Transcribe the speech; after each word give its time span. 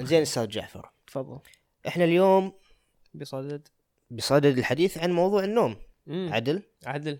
زين 0.00 0.22
أستاذ 0.22 0.48
جعفر. 0.48 0.90
تفضل. 1.06 1.38
إحنا 1.88 2.04
اليوم 2.04 2.52
بصدد. 3.14 3.68
بصدد 4.10 4.58
الحديث 4.58 4.98
عن 4.98 5.12
موضوع 5.12 5.44
النوم. 5.44 5.76
مم. 6.06 6.30
عدل. 6.32 6.62
عدل. 6.86 7.18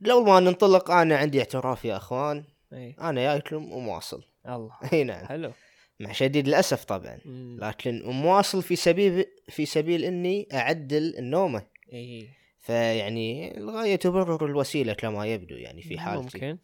لو 0.00 0.24
ما 0.24 0.40
ننطلق 0.40 0.90
أنا 0.90 1.16
عندي 1.16 1.38
اعتراف 1.38 1.84
يا 1.84 1.96
أخوان. 1.96 2.44
إي. 2.72 2.96
أنا 3.00 3.20
جايكم 3.20 3.72
ومواصل 3.72 4.24
الله. 4.48 4.72
إي 4.92 5.04
نعم. 5.04 5.26
حلو. 5.26 5.52
مع 6.00 6.12
شديد 6.12 6.48
الأسف 6.48 6.84
طبعا. 6.84 7.18
مم. 7.24 7.58
لكن 7.60 8.02
مواصل 8.04 8.62
في 8.62 8.76
سبيل 8.76 9.24
في 9.48 9.66
سبيل 9.66 10.04
إني 10.04 10.48
أعدل 10.52 11.16
النومه 11.18 11.66
إي. 11.92 12.28
فيعني 12.60 13.58
الغايه 13.58 13.96
تبرر 13.96 14.46
الوسيلة 14.46 14.92
كما 14.92 15.26
يبدو 15.26 15.54
يعني 15.54 15.82
في 15.82 15.98
حالتي. 15.98 16.22
ممكن. 16.22 16.58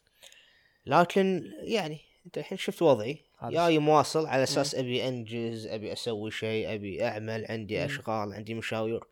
لكن 0.86 1.52
يعني 1.62 2.00
أنت 2.26 2.38
الحين 2.38 2.58
شفت 2.58 2.82
وضعي. 2.82 3.27
جاي 3.42 3.78
مواصل 3.78 4.26
على 4.26 4.42
أساس 4.42 4.74
أبي 4.74 5.08
أنجز 5.08 5.66
أبي 5.66 5.92
أسوي 5.92 6.30
شيء 6.30 6.74
أبي 6.74 7.04
أعمل 7.04 7.46
عندي 7.48 7.78
مم. 7.78 7.84
أشغال 7.84 8.32
عندي 8.32 8.54
مشاوير 8.54 9.04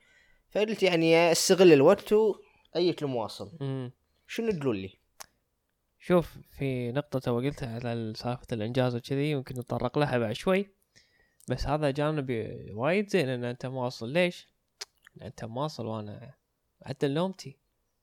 فقلت 0.51 0.83
يعني 0.83 1.33
أستغل 1.33 1.73
الوقت 1.73 2.13
وأنت 2.13 3.03
مواصل 3.03 3.53
مم. 3.61 3.93
شنو 4.27 4.51
تقول 4.51 4.77
لي؟ 4.79 4.91
شوف 5.99 6.39
في 6.59 6.93
نقطة 6.93 7.19
توك 7.19 7.37
قلتها 7.37 7.75
على 7.75 8.13
سالفة 8.17 8.47
الإنجاز 8.53 8.97
وكذي 8.97 9.31
يمكن 9.31 9.55
نتطرق 9.55 9.99
لها 9.99 10.19
بعد 10.19 10.33
شوي 10.33 10.69
بس 11.49 11.67
هذا 11.67 11.91
جانب 11.91 12.57
وايد 12.71 13.11
زين 13.11 13.29
إن 13.29 13.45
أنت 13.45 13.67
مواصل 13.67 14.09
ليش؟ 14.09 14.49
لأن 15.17 15.27
أنت 15.27 15.45
مواصل 15.45 15.87
وأنا 15.87 16.35
أعدل 16.87 17.15
نومتي 17.15 17.57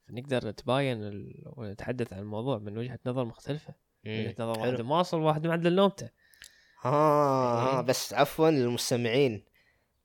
نقدر 0.09 0.47
نتباين 0.47 1.03
ال... 1.03 1.43
ونتحدث 1.45 2.13
عن 2.13 2.19
الموضوع 2.19 2.57
من 2.57 2.77
وجهة 2.77 2.99
نظر 3.05 3.25
مختلفة 3.25 3.73
من 4.05 4.19
وجهة 4.19 4.35
نظر 4.39 4.59
واحد. 4.59 4.81
مواصل 4.81 5.19
وواحد 5.19 5.47
معدل 5.47 5.75
نومته 5.75 6.09
ها 6.83 6.89
ها 6.89 7.75
إيه. 7.79 7.81
بس 7.81 8.13
عفوا 8.13 8.49
للمستمعين 8.49 9.43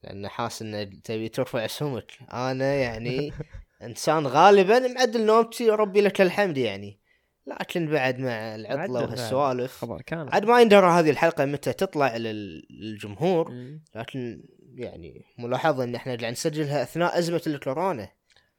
لأن 0.03 0.29
حاس 0.29 0.63
إن 0.63 1.03
تبي 1.05 1.29
ترفع 1.29 1.67
سمك 1.67 2.13
أنا 2.33 2.75
يعني 2.75 3.33
إنسان 3.83 4.27
غالبا 4.27 4.79
معدل 4.79 5.27
نومتي 5.27 5.71
ربي 5.71 6.01
لك 6.01 6.21
الحمد 6.21 6.59
يعني 6.59 7.01
لكن 7.47 7.87
بعد 7.91 8.19
مع 8.19 8.55
العطلة. 8.55 9.01
وهالسوالف 9.03 9.77
خبر 9.77 10.03
كان 10.03 10.29
عاد 10.33 10.45
ما 10.45 10.61
يندرى 10.61 10.87
هذه 10.87 11.11
الحلقة 11.11 11.45
متى 11.45 11.73
تطلع 11.73 12.17
لل- 12.17 12.67
للجمهور 12.71 13.51
مم. 13.51 13.85
لكن 13.95 14.43
يعني 14.75 15.25
ملاحظة 15.39 15.85
إن 15.85 15.95
إحنا 15.95 16.15
قاعد 16.17 16.33
نسجلها 16.33 16.83
أثناء 16.83 17.19
أزمة 17.19 17.43
الكورونا 17.47 18.09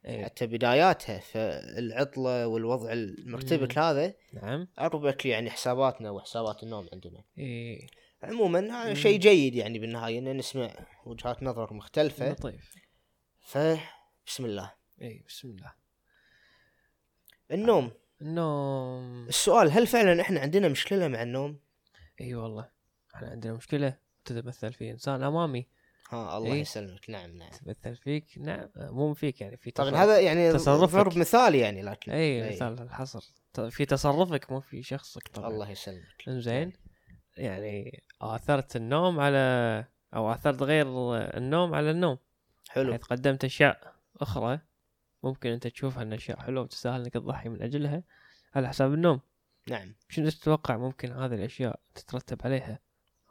إيه. 0.05 0.25
حتى 0.25 0.47
بداياتها 0.47 1.19
فالعطلة 1.19 2.47
والوضع 2.47 2.93
المرتبك 2.93 3.77
هذا 3.77 4.13
نعم 4.33 4.67
عربك 4.77 5.25
يعني 5.25 5.49
حساباتنا 5.49 6.09
وحسابات 6.11 6.63
النوم 6.63 6.87
عندنا 6.93 7.23
إيه. 7.37 7.87
عموما. 8.23 8.93
شيء 8.93 9.19
جيد 9.19 9.55
يعني 9.55 9.79
بالنهاية 9.79 10.19
ان 10.19 10.37
نسمع 10.37 10.71
وجهات 11.05 11.43
نظر 11.43 11.73
مختلفة. 11.73 12.31
لطيف 12.31 12.75
ف 13.39 13.57
بسم 14.27 14.45
الله. 14.45 14.73
اي 15.01 15.23
بسم 15.27 15.49
الله. 15.49 15.73
النوم. 17.51 17.91
النوم. 18.21 19.27
السؤال 19.27 19.71
هل 19.71 19.87
فعلا 19.87 20.21
إحنا 20.21 20.39
عندنا 20.39 20.67
مشكلة 20.67 21.07
مع 21.07 21.21
النوم؟ 21.23 21.59
اي 22.21 22.35
والله. 22.35 22.69
إحنا 23.15 23.27
عندنا 23.29 23.53
مشكلة 23.53 23.97
تتمثل 24.25 24.73
في 24.73 24.91
إنسان 24.91 25.23
أمامي. 25.23 25.67
ها 26.09 26.37
الله 26.37 26.53
إيه. 26.53 26.61
يسلمك. 26.61 27.09
نعم 27.09 27.37
نعم. 27.37 27.49
تتمثل 27.49 27.95
فيك. 27.95 28.25
نعم 28.37 28.69
مو 28.75 29.13
فيك 29.13 29.41
يعني 29.41 29.57
في 29.57 29.71
طبعا 29.71 29.89
تصرف- 29.89 29.99
هذا 30.01 30.19
يعني 30.19 30.53
تصرفك. 30.53 30.95
ضرب 30.95 31.17
مثالي 31.17 31.59
يعني 31.59 31.81
لكن 31.81 32.11
اي 32.11 32.49
مثال 32.49 32.81
الحصر. 32.81 33.33
في 33.69 33.85
تصرفك 33.85 34.51
مو 34.51 34.59
في 34.61 34.83
شخصك 34.83 35.27
طبعا. 35.27 35.47
الله 35.49 35.69
يسلمك. 35.69 36.29
زين 36.29 36.73
يعني 37.39 38.03
آثرت 38.21 38.75
النوم 38.75 39.19
على 39.19 39.85
أو 40.13 40.31
آثرت 40.31 40.63
غير 40.63 40.87
النوم 41.37 41.75
على 41.75 41.91
النوم. 41.91 42.17
حلو. 42.69 42.91
حيث 42.91 43.03
قدمت 43.03 43.45
أشياء 43.45 43.93
أخرى 44.21 44.59
ممكن 45.23 45.49
أنت 45.49 45.67
تشوفها 45.67 46.03
إن 46.03 46.13
أشياء 46.13 46.39
حلوة 46.39 46.63
وتستاهل 46.63 47.01
إنك 47.01 47.13
تضحي 47.13 47.49
من 47.49 47.61
أجلها 47.61 48.03
على 48.55 48.67
حساب 48.67 48.93
النوم. 48.93 49.21
نعم. 49.67 49.95
شنو 50.09 50.29
تتوقع 50.29 50.77
ممكن 50.77 51.11
هذه 51.11 51.33
الأشياء 51.33 51.79
تترتب 51.95 52.37
عليها 52.43 52.79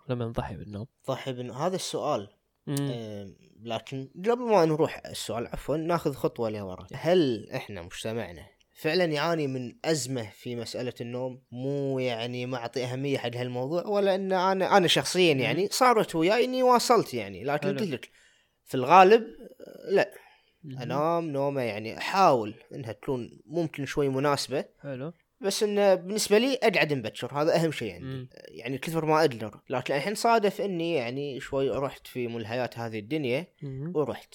لما 0.08 0.24
نضحي 0.24 0.56
بالنوم؟ 0.56 0.86
ضحي 1.08 1.32
بن 1.32 1.50
هذا 1.50 1.76
السؤال. 1.76 2.28
مم. 2.66 2.76
آم، 2.90 3.36
لكن 3.62 4.10
قبل 4.16 4.50
ما 4.50 4.64
نروح 4.64 5.02
السؤال 5.06 5.46
عفوا 5.46 5.76
ناخذ 5.76 6.14
خطوة 6.14 6.50
لورا. 6.50 6.86
هل 6.94 7.50
إحنا 7.50 7.82
مجتمعنا 7.82 8.46
فعلا 8.78 9.04
يعاني 9.04 9.46
من 9.46 9.74
أزمة 9.84 10.30
في 10.30 10.56
مسألة 10.56 10.92
النوم 11.00 11.42
مو 11.52 11.98
يعني 11.98 12.46
ما 12.46 12.56
اعطي 12.56 12.84
أهمية 12.84 13.18
حق 13.18 13.36
هالموضوع 13.36 13.86
ولا 13.86 14.14
إن 14.14 14.32
أنا 14.32 14.76
أنا 14.76 14.86
شخصيا 14.86 15.34
مم. 15.34 15.40
يعني 15.40 15.68
صارت 15.70 16.14
وياي 16.14 16.44
إني 16.44 16.62
واصلت 16.62 17.14
يعني 17.14 17.44
لكن. 17.44 17.68
قلت 17.68 17.82
لك 17.82 18.10
في 18.64 18.74
الغالب 18.74 19.26
لا 19.90 20.10
مم. 20.64 20.78
أنام 20.78 21.30
نومة 21.30 21.60
يعني 21.60 21.98
أحاول 21.98 22.54
إنها 22.74 22.92
تكون 22.92 23.40
ممكن 23.46 23.86
شوي 23.86 24.08
مناسبة 24.08 24.64
حلو 24.82 25.12
بس 25.40 25.62
انه 25.62 25.94
بالنسبة 25.94 26.38
لي 26.38 26.54
أقعد 26.62 26.92
مبكر 26.92 27.32
هذا 27.32 27.56
أهم 27.56 27.72
شيء 27.72 27.94
عندي 27.94 28.06
مم. 28.06 28.28
يعني 28.48 28.78
كثر 28.78 29.04
ما 29.04 29.20
أقدر 29.20 29.60
لكن 29.70 29.94
الحين 29.94 30.14
صادف 30.14 30.60
إني 30.60 30.94
يعني 30.94 31.40
شوي 31.40 31.70
رحت 31.70 32.06
في 32.06 32.28
ملهيات 32.28 32.78
هذه 32.78 32.98
الدنيا 32.98 33.46
مم. 33.62 33.92
ورحت 33.96 34.34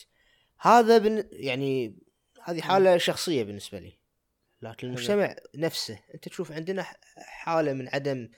هذا 0.60 0.98
بن 0.98 1.24
يعني 1.31 1.96
هذه 2.44 2.62
حالة 2.62 2.98
شخصية 2.98 3.44
بالنسبة 3.44 3.80
لي 3.80 4.03
لكن 4.63 4.88
المجتمع 4.88 5.35
نفسه 5.56 6.00
أنت 6.13 6.28
تشوف 6.28 6.51
عندنا 6.51 6.85
حالة 7.18 7.74
من 7.74 7.88
عدم 7.88 8.29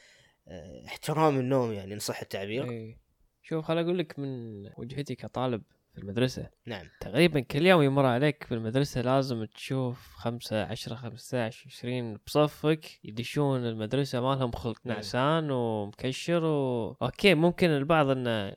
آه، 0.47 0.86
احترام 0.86 1.40
النوم 1.40 1.72
يعني 1.72 1.94
إن 1.94 2.00
صح 2.00 2.22
التعبير. 2.22 2.69
اي 2.69 2.97
شوف 3.44 3.66
خل 3.66 3.78
أقول 3.78 3.97
لك 3.97 4.19
من 4.19 4.63
وجهتي 4.78 5.16
كطالب 5.16 5.63
في 5.94 6.02
المدرسة. 6.02 6.50
نعم. 6.66 6.88
تقريبا 7.00 7.40
كل 7.40 7.66
يوم 7.66 7.81
يمر 7.81 8.06
عليك 8.06 8.44
في 8.44 8.53
المدرسة 8.53 9.02
لازم 9.02 9.46
تشوف 9.46 10.13
خمسة 10.16 10.63
عشرة 10.63 10.96
خمسة 10.96 11.46
عشر 11.46 11.63
عشرين 11.68 12.18
بصفك 12.28 13.00
يدشون 13.03 13.66
المدرسة 13.66 14.22
مالهم 14.22 14.52
خلق 14.52 14.80
نعم. 14.86 14.96
نعسان 14.96 15.52
ومكشر 15.52 16.46
و... 16.46 16.92
أوكي 17.02 17.34
ممكن 17.34 17.69
البعض 17.69 18.09
إنه 18.09 18.56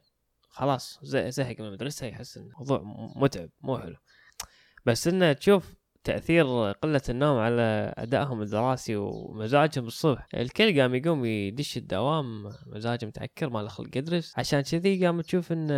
خلاص 0.49 0.99
زهق 1.03 1.61
من 1.61 1.67
المدرسة 1.67 2.07
يحس 2.07 2.37
إن 2.37 2.43
الموضوع 2.43 2.83
متعب 3.17 3.51
مو 3.61 3.79
حلو. 3.79 3.97
بس 4.87 5.09
إنه 5.09 5.33
تشوف 5.33 5.75
تأثير 6.09 6.73
قلة 6.73 7.03
النوم 7.09 7.39
على 7.39 7.95
أدائهم 7.97 8.43
الدراسي 8.43 8.97
ومزاجهم 8.97 9.87
الصبح. 9.87 10.29
الكل 10.35 10.81
قام 10.81 10.95
يقوم 10.95 11.25
يدش 11.25 11.77
الدوام 11.77 12.53
مزاجه 12.67 13.07
متعكر 13.07 13.51
ما 13.51 13.59
له 13.59 13.69
خلق 13.69 13.97
يدرس. 13.97 14.33
عشان 14.39 14.61
كذي 14.61 15.07
قام 15.07 15.21
تشوف 15.21 15.53
إن 15.53 15.69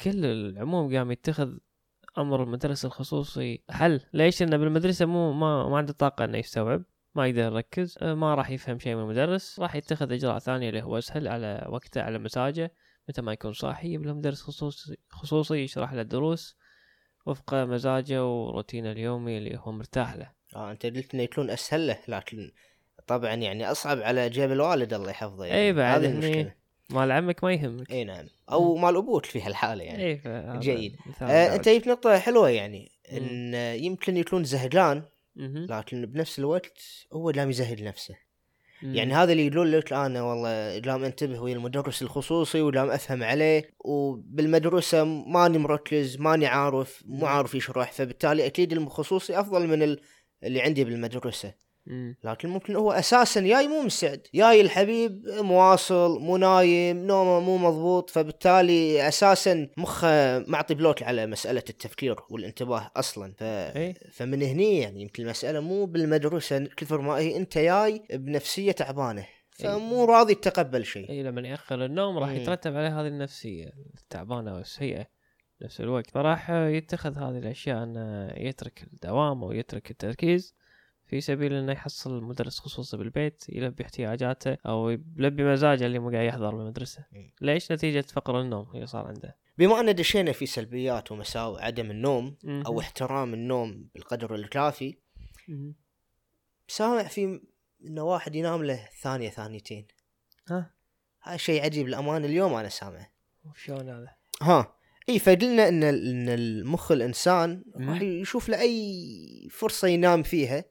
كل 0.00 0.24
العموم 0.24 0.96
قام 0.96 1.10
يتخذ 1.10 1.52
أمر 2.18 2.42
المدرسة 2.42 2.86
الخصوصي 2.86 3.62
حل. 3.70 4.00
ليش؟ 4.12 4.42
انه 4.42 4.56
بالمدرسة 4.56 5.06
مو 5.06 5.32
ما, 5.32 5.68
ما 5.68 5.76
عنده 5.76 5.92
طاقة 5.92 6.24
إنه 6.24 6.38
يستوعب 6.38 6.84
ما 7.14 7.26
يقدر 7.26 7.42
يركز 7.42 7.98
ما 8.02 8.34
راح 8.34 8.50
يفهم 8.50 8.78
شيء 8.78 8.94
من 8.94 9.02
المدرس. 9.02 9.60
راح 9.60 9.74
يتخذ 9.74 10.12
إجراء 10.12 10.38
ثانية 10.38 10.68
اللي 10.68 10.82
هو 10.82 10.98
أسهل 10.98 11.28
على 11.28 11.66
وقته 11.68 12.02
على 12.02 12.18
مزاجه 12.18 12.74
متى 13.08 13.22
ما 13.22 13.32
يكون 13.32 13.52
صاحي 13.52 13.88
يجيب 13.88 14.06
له 14.06 14.12
مدرس 14.12 14.42
خصوصي 14.42 14.96
خصوصي 15.10 15.56
يشرح 15.56 15.92
له 15.92 16.00
الدروس. 16.00 16.56
وفق 17.26 17.54
مزاجه 17.54 18.26
وروتينه 18.26 18.92
اليومي 18.92 19.38
اللي 19.38 19.58
هو 19.58 19.72
مرتاح 19.72 20.14
له 20.14 20.30
آه 20.56 20.70
أنت 20.70 20.86
قلت 20.86 21.14
إنه 21.14 21.22
يكون 21.22 21.50
أسهل 21.50 21.86
له 21.86 21.98
لكن 22.08 22.50
طبعا 23.06 23.34
يعني 23.34 23.70
أصعب 23.70 23.98
على 23.98 24.30
جيب 24.30 24.52
الوالد 24.52 24.94
الله 24.94 25.10
يحفظه 25.10 25.44
يعني 25.44 25.60
إي 25.60 25.72
بعد 25.72 26.04
هذه 26.04 26.10
المشكلة 26.10 26.54
مال 26.90 27.12
عمك 27.12 27.44
ما 27.44 27.52
يهمك 27.52 27.90
إي 27.90 28.04
نعم 28.04 28.26
أو 28.52 28.76
مال 28.76 28.96
أبوك 28.96 29.26
في 29.26 29.42
هالحالة 29.42 29.84
يعني 29.84 30.04
إي 30.04 30.20
جيد. 30.58 30.96
آه. 31.22 31.54
أنت 31.54 31.68
جبت 31.68 31.86
نقطة 31.86 32.18
حلوة 32.18 32.50
يعني 32.50 32.92
مم. 33.12 33.18
إن 33.18 33.54
يمكن 33.84 34.16
يكون 34.16 34.44
زهقان. 34.44 35.02
لكن 35.36 36.06
بنفس 36.06 36.38
الوقت 36.38 37.06
هو 37.12 37.30
لام 37.30 37.50
يزهد 37.50 37.82
نفسه 37.82 38.16
مم. 38.82 38.94
يعني 38.94 39.14
هذا 39.14 39.32
اللي 39.32 39.46
يقولون 39.46 39.70
لك 39.70 39.92
أنا 39.92 40.22
والله 40.22 40.78
لام 40.78 41.04
أنتبه 41.04 41.40
ويا 41.40 41.54
المدرس 41.54 42.02
الخصوصي 42.02 42.60
ولام 42.60 42.90
أفهم 42.90 43.22
عليه 43.22 43.70
وبالمدرسة 43.80 45.04
ماني 45.04 45.58
مركز 45.58 46.16
ماني 46.16 46.46
عارف 46.46 47.02
مو. 47.06 47.26
عارف 47.26 47.54
يشرح 47.54 47.92
فبالتالي 47.92 48.46
أكيد 48.46 48.72
الخصوصي 48.72 49.40
أفضل 49.40 49.66
من 49.66 49.82
ال- 49.82 50.00
اللي 50.44 50.60
عندي 50.60 50.84
بالمدرسة. 50.84 51.54
لكن 52.24 52.48
ممكن 52.48 52.76
هو 52.76 52.92
أساسا 52.92 53.40
جاي 53.40 53.68
مو 53.68 53.82
مستعد 53.82 54.26
جاي 54.34 54.60
الحبيب 54.60 55.22
مواصل 55.28 56.20
مو 56.20 56.36
نايم 56.36 57.06
نومه 57.06 57.40
مو 57.40 57.58
مضبوط 57.58 58.10
فبالتالي 58.10 59.08
أساسا 59.08 59.68
مخه 59.76 60.38
معطي 60.38 60.74
بلوك 60.74 61.02
على 61.02 61.26
مسألة 61.26 61.62
التفكير 61.70 62.16
والانتباه 62.30 62.90
أصلا. 62.96 63.32
ف... 63.32 63.42
إيه. 63.42 63.94
فمن 64.12 64.42
هني 64.42 64.78
يعني 64.78 65.02
يمكن 65.02 65.22
المسألة 65.22 65.60
مو 65.60 65.86
بالمدرسة 65.86 66.68
كثر 66.76 67.00
ما 67.00 67.18
هي 67.18 67.36
أنت 67.36 67.58
جاي 67.58 68.02
بنفسية 68.10 68.72
تعبانة. 68.72 69.26
فمو 69.50 70.04
راضي 70.04 70.34
تتقبل 70.34 70.84
شيء. 70.84 71.10
اي 71.10 71.22
لما 71.22 71.48
يأخر 71.48 71.84
النوم 71.84 72.18
راح. 72.18 72.30
يترتب 72.30 72.76
عليه 72.76 73.00
هذه 73.00 73.06
النفسية 73.06 73.72
التعبانة 74.00 74.54
والسيئة 74.54 75.06
نفس 75.62 75.80
الوقت. 75.80 76.10
فراح 76.10 76.50
يتخذ 76.50 77.18
هذه 77.18 77.38
الأشياء 77.38 77.82
أنه 77.82 78.32
يترك 78.36 78.82
الدوام 78.92 79.44
أو 79.44 79.52
يترك 79.52 79.90
التركيز. 79.90 80.54
في 81.12 81.20
سبيل 81.20 81.52
إنه 81.52 81.72
يحصل 81.72 82.22
مدرس 82.22 82.58
خصوصي 82.58 82.96
بالبيت 82.96 83.44
يلبي 83.48 83.84
احتياجاته 83.84 84.56
أو 84.66 84.90
يلبي 84.90 85.44
مزاجه 85.44 85.86
اللي 85.86 85.98
مو 85.98 86.10
قاعد 86.10 86.26
يحضر 86.26 86.54
بالمدرسة. 86.54 87.04
ليش 87.40 87.72
نتيجة 87.72 88.00
فقر 88.00 88.40
النوم 88.40 88.70
اللي 88.74 88.86
صار 88.86 89.06
عنده 89.06 89.36
بما 89.58 89.80
أن 89.80 89.94
دشينا 89.94 90.32
في 90.32 90.46
سلبيات 90.46 91.12
ومساوئ 91.12 91.62
عدم 91.62 91.90
النوم 91.90 92.36
أو. 92.66 92.80
احترام 92.80 93.34
النوم 93.34 93.88
بالقدر 93.94 94.34
الكافي. 94.34 94.98
سامع 96.68 97.02
في 97.02 97.40
انه 97.84 98.02
واحد 98.02 98.34
ينام 98.36 98.64
له 98.64 98.88
ثانية 99.02 99.30
ثانيتين 99.30 99.86
ها 100.48 100.74
هذا 101.22 101.36
شيء 101.36 101.64
عجيب 101.64 101.86
الامانه 101.86 102.26
اليوم 102.26 102.54
أنا 102.54 102.68
سامعه 102.68 103.12
شلون 103.56 103.88
هذا 103.88 104.08
ها 104.42 104.76
إي 105.08 105.18
فدلنا 105.18 105.68
إن 105.68 105.82
إن 105.82 106.28
المخ 106.28 106.92
الإنسان. 106.92 107.64
راح 107.76 108.02
يشوف 108.02 108.48
له 108.48 108.60
أي 108.60 109.48
فرصة 109.50 109.88
ينام 109.88 110.22
فيها 110.22 110.64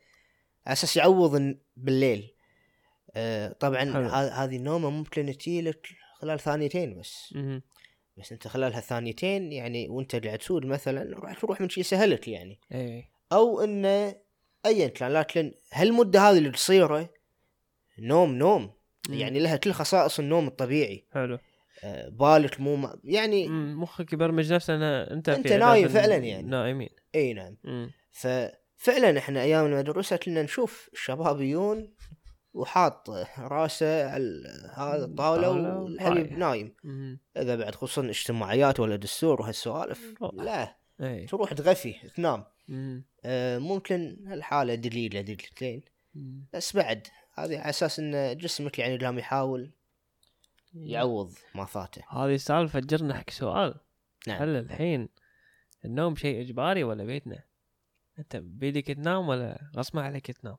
أساس 0.67 0.97
يعوض 0.97 1.55
بالليل 1.77 2.35
آه 3.15 3.51
طبعا 3.59 3.83
هذه 4.43 4.55
النومة 4.57 4.89
ممكن 4.89 5.37
تجيلك 5.37 5.87
خلال 6.19 6.39
ثانيتين 6.39 6.99
بس 6.99 7.33
مهم. 7.35 7.61
بس 8.17 8.31
أنت 8.31 8.47
خلال 8.47 8.73
هالثانيتين 8.73 9.51
يعني 9.51 9.89
وأنت 9.89 10.15
قاعد 10.15 10.37
تسود 10.37 10.65
مثلا 10.65 11.19
راح 11.19 11.39
تروح 11.39 11.61
من 11.61 11.69
شيء 11.69 11.83
سهلك 11.83 12.27
يعني 12.27 12.59
اي 12.73 13.05
أو 13.31 13.61
انه 13.63 14.15
ايا 14.65 14.87
كان 14.87 15.11
لكن 15.13 15.51
هالمدة 15.73 16.19
هذه 16.21 16.37
اللي 16.37 16.51
تصيره 16.51 17.09
نوم 17.99 18.33
نوم 18.35 18.61
مم. 19.09 19.15
يعني 19.15 19.39
لها 19.39 19.55
كل 19.55 19.71
خصائص 19.71 20.19
النوم 20.19 20.47
الطبيعي 20.47 21.05
حلو 21.13 21.39
آه، 21.83 22.09
بالك 22.09 22.59
مو 22.59 22.75
م- 22.75 22.99
يعني 23.03 23.47
مم. 23.47 23.81
مخك 23.81 24.13
يبرمج 24.13 24.53
نفسه 24.53 24.75
إنه 24.75 25.01
أنت 25.01 25.29
في 25.29 25.57
نايم 25.57 25.87
فعلاً 25.87 26.15
يعني. 26.17 26.47
نائمين 26.49 26.89
إي 27.15 27.33
نعم 27.33 27.57
مم. 27.63 27.91
ففعلا 28.81 29.19
إحنا 29.19 29.41
أيام 29.41 29.65
المدرسة 29.65 30.15
كنا 30.15 30.43
نشوف 30.43 30.89
الشباب 30.93 31.41
يجون 31.41 31.93
وحاط 32.53 33.09
راسه 33.39 34.09
على 34.09 34.43
هذا 34.73 35.05
الطاولة 35.05 35.49
والحبيب. 35.77 36.31
نايم. 36.31 36.75
إذا 37.37 37.55
بعد 37.55 37.75
خصوصا 37.75 38.09
اجتماعيات 38.09 38.79
ولا 38.79 38.95
دستور 38.95 39.41
وهالسوالف. 39.41 40.13
لا 40.33 40.77
إي 41.01 41.25
تروح 41.25 41.53
تغفي 41.53 41.93
تنام 42.15 42.43
مم. 42.67 43.05
آه، 43.25 43.57
ممكن 43.57 44.17
هالحاله 44.27 44.75
دليله 44.75 45.21
دليلتين. 45.21 45.81
بس 46.53 46.75
بعد 46.75 47.07
هذه 47.33 47.59
على 47.59 47.69
أساس 47.69 47.99
إن 47.99 48.37
جسمك 48.37 48.79
يعني 48.79 48.97
لازم 48.97 49.19
يحاول 49.19 49.71
يعوض 50.73 51.33
ما 51.55 51.65
فاته 51.65 52.01
هذه 52.09 52.35
السالفة 52.35 52.79
تجرنا 52.79 53.13
حق 53.13 53.29
سؤال 53.29 53.75
نعم 54.27 54.41
هل 54.41 54.49
الحين 54.49 55.09
النوم 55.85 56.15
شيء 56.15 56.41
إجباري 56.41 56.83
ولا 56.83 57.03
بيتنا؟ 57.03 57.50
أنت 58.19 58.35
بيدك 58.35 58.87
تنام 58.87 59.27
ولا 59.29 59.71
غصب 59.75 59.99
عليك 59.99 60.31
تنام؟ 60.31 60.57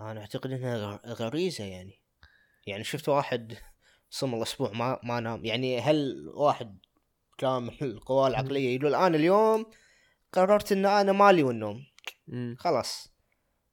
أنا 0.00 0.20
أعتقد 0.20 0.50
إنها 0.50 1.00
غريزة 1.06 1.64
يعني. 1.64 2.00
يعني 2.66 2.84
شفت 2.84 3.08
واحد 3.08 3.56
صم 4.10 4.34
الأسبوع 4.34 4.72
ما 4.72 5.00
ما 5.02 5.20
نام. 5.20 5.44
يعني 5.44 5.80
هل 5.80 6.28
واحد 6.34 6.78
كامل 7.38 7.76
القوى 7.82 8.28
العقلية 8.28 8.76
يقول 8.76 8.94
أنا 8.94 9.16
اليوم 9.16 9.66
قررت 10.32 10.72
إن 10.72 10.86
أنا 10.86 11.12
مالي 11.12 11.42
والنوم. 11.42 11.84
خلاص. 12.58 13.12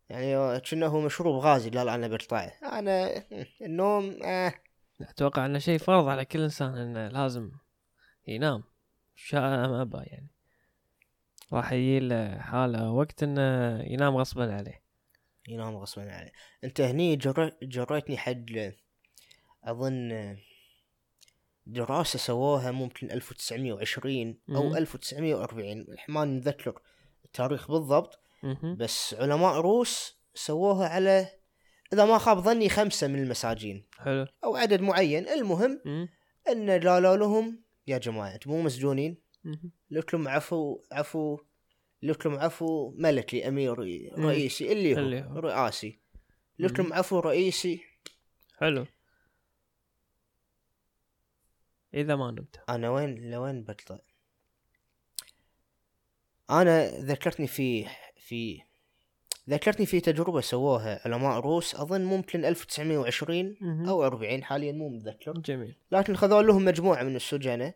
يعني 0.10 0.60
كأنه 0.60 0.88
هو 0.88 1.02
مشروب 1.02 1.44
غازي 1.44 1.70
لا 1.70 1.84
لا 1.84 1.96
أنا 1.96 2.08
بقطعه 2.08 2.54
أنا 2.64 3.26
النوم 3.62 4.18
آه. 4.24 4.54
أتوقع 5.02 5.46
إنه 5.46 5.60
شيء 5.60 5.78
فرض 5.78 6.08
على 6.08 6.26
كل 6.26 6.42
إنسان 6.42 6.78
إنه 6.78 7.08
لازم 7.08 7.52
ينام. 8.28 8.64
شاء 9.16 9.42
ام 9.42 9.74
ابى 9.74 9.98
يعني. 9.98 10.35
راح 11.56 11.72
يجي 11.72 12.00
له 12.00 12.38
حالة 12.38 12.92
وقت 12.92 13.24
إنه 13.24 13.82
ينام 13.84 14.18
غصبا 14.18 14.54
عليه. 14.54 14.82
ينام 15.48 15.78
غصبا 15.78 16.12
عليه. 16.12 16.32
أنت 16.64 16.82
هني 16.82 17.16
جر... 17.16 17.52
جريتني 17.64 18.18
حد 18.18 18.74
أظن 19.64 20.38
دراسة 21.66 22.20
سووها 22.20 22.72
ممكن 22.72 23.12
1920 23.12 24.40
أو 24.50 24.70
مم. 24.70 24.78
1940 24.78 25.86
ما 26.08 26.26
نتذكر 26.26 26.82
التاريخ 27.26 27.72
بالضبط. 27.72 28.20
بس 28.64 29.16
علماء 29.20 29.54
روس 29.54 30.18
سووها 30.34 30.88
على 30.88 31.28
إذا 31.94 32.06
ما 32.06 32.18
خاب 32.18 32.40
ظني 32.40 32.70
خمسة 32.70 33.08
من 33.08 33.24
المساجين. 33.24 33.86
حلو. 33.98 34.28
أو 34.44 34.56
عدد 34.56 34.82
معين. 34.82 35.28
المهم. 35.28 35.82
إن 36.50 36.70
قالوا 36.70 37.18
لهم 37.18 37.64
يا 37.88 37.98
جماعة 37.98 38.34
أنتم 38.34 38.52
مو 38.52 38.62
مسجونين. 38.62 39.25
لكم 39.92 40.28
عفو 40.28 40.82
عفو 40.92 41.40
لكم 42.04 42.36
عفو 42.36 42.94
ملكي 42.98 43.48
اميري. 43.48 44.12
رئيسي 44.18 44.72
اللي 44.72 44.96
هو, 44.96 45.00
اللي 45.00 45.22
هو. 45.22 45.40
رئاسي. 45.40 46.00
لكم 46.60 46.94
عفو 46.94 47.20
رئيسي 47.20 47.82
حلو 48.58 48.86
إذا 51.94 52.16
ما 52.16 52.32
نمت 52.32 52.64
أنا 52.70 52.90
وين 52.90 53.32
لوين 53.32 53.64
بطلع 53.64 54.00
أنا 56.50 56.88
ذكرتني 57.00 57.48
في 57.48 57.86
في 58.18 58.62
ذكرتني 59.50 59.86
في 59.86 60.00
تجربة 60.00 60.42
سووها 60.42 61.02
علماء 61.06 61.40
روس 61.40 61.76
أظن 61.76 62.02
ممكن 62.02 62.46
1920 62.46 63.58
مهم. 63.62 63.90
أو 63.90 64.06
40 64.06 64.44
حاليا 64.44 64.72
مو 64.72 64.90
متذكر 64.90 65.34
جميل 65.38 65.76
لكن 65.92 66.16
خذوا 66.16 66.42
لهم 66.42 66.66
مجموعة 66.66 67.04
من 67.04 67.16
السجناء. 67.16 67.76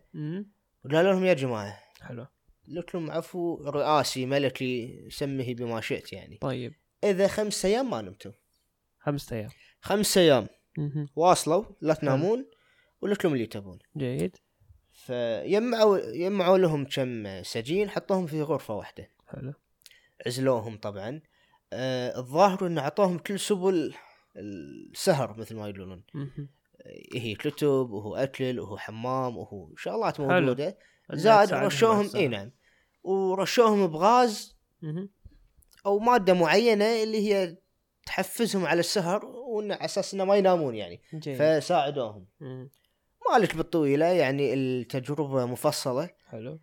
وقالوا 0.84 1.12
لهم 1.12 1.24
يا 1.24 1.34
جماعة. 1.34 1.82
حلو. 2.00 2.26
لكم 2.68 3.10
عفو 3.10 3.68
رئاسي 3.68 4.26
ملكي 4.26 5.06
سمه 5.10 5.54
بما 5.54 5.80
شئت 5.80 6.12
يعني. 6.12 6.36
طيب. 6.36 6.74
إذا 7.04 7.28
خمس 7.28 7.64
أيام 7.64 7.90
ما 7.90 8.02
نمتوا 8.02 8.32
خمسة 8.98 9.36
أيام. 9.36 9.50
خمس 9.80 10.18
أيام. 10.18 10.48
واصلوا 11.16 11.64
لا 11.80 11.94
تنامون 11.94 12.50
ولكم 13.00 13.34
اللي 13.34 13.46
تبون. 13.46 13.78
جيد. 13.96 14.36
فيجمعوا 14.92 15.98
يجمعوا 15.98 16.58
لهم 16.58 16.84
كم 16.84 17.42
سجين 17.42 17.90
حطوهم 17.90 18.26
في 18.26 18.42
غرفة 18.42 18.74
واحدة. 18.74 19.08
حلو. 19.26 19.52
عزلوهم 20.26 20.76
طبعا. 20.76 21.20
آه 21.72 22.18
الظاهر 22.18 22.66
انه 22.66 22.80
اعطوهم 22.80 23.18
كل 23.18 23.40
سبل 23.40 23.94
السهر 24.36 25.38
مثل 25.38 25.56
ما 25.56 25.68
يقولون. 25.68 26.04
هي 27.14 27.34
كتب 27.34 27.90
وهو 27.90 28.16
أكل 28.16 28.60
وهو 28.60 28.76
حمام 28.76 29.36
وهو 29.36 29.76
شغلات. 29.76 30.20
موجودة 30.20 30.78
زاد 31.12 31.52
رشوهم. 31.52 32.10
إي 32.14 32.28
نعم 32.28 32.50
ورشوهم 33.02 33.86
بغاز. 33.86 34.56
أو 35.86 35.98
مادة 35.98 36.34
معينة 36.34 37.02
اللي 37.02 37.32
هي 37.32 37.56
تحفزهم 38.06 38.66
على 38.66 38.80
السهر 38.80 39.24
وانه 39.26 39.74
على 39.74 39.84
أساس 39.84 40.14
إنه 40.14 40.24
ما 40.24 40.36
ينامون 40.36 40.74
يعني 40.74 41.02
جيد 41.14 41.36
فساعدوهم. 41.36 42.26
مالك 43.30 43.56
بالطويلة 43.56 44.06
يعني 44.06 44.54
التجربة 44.54 45.46
مفصلة 45.46 46.10
حلو 46.26 46.60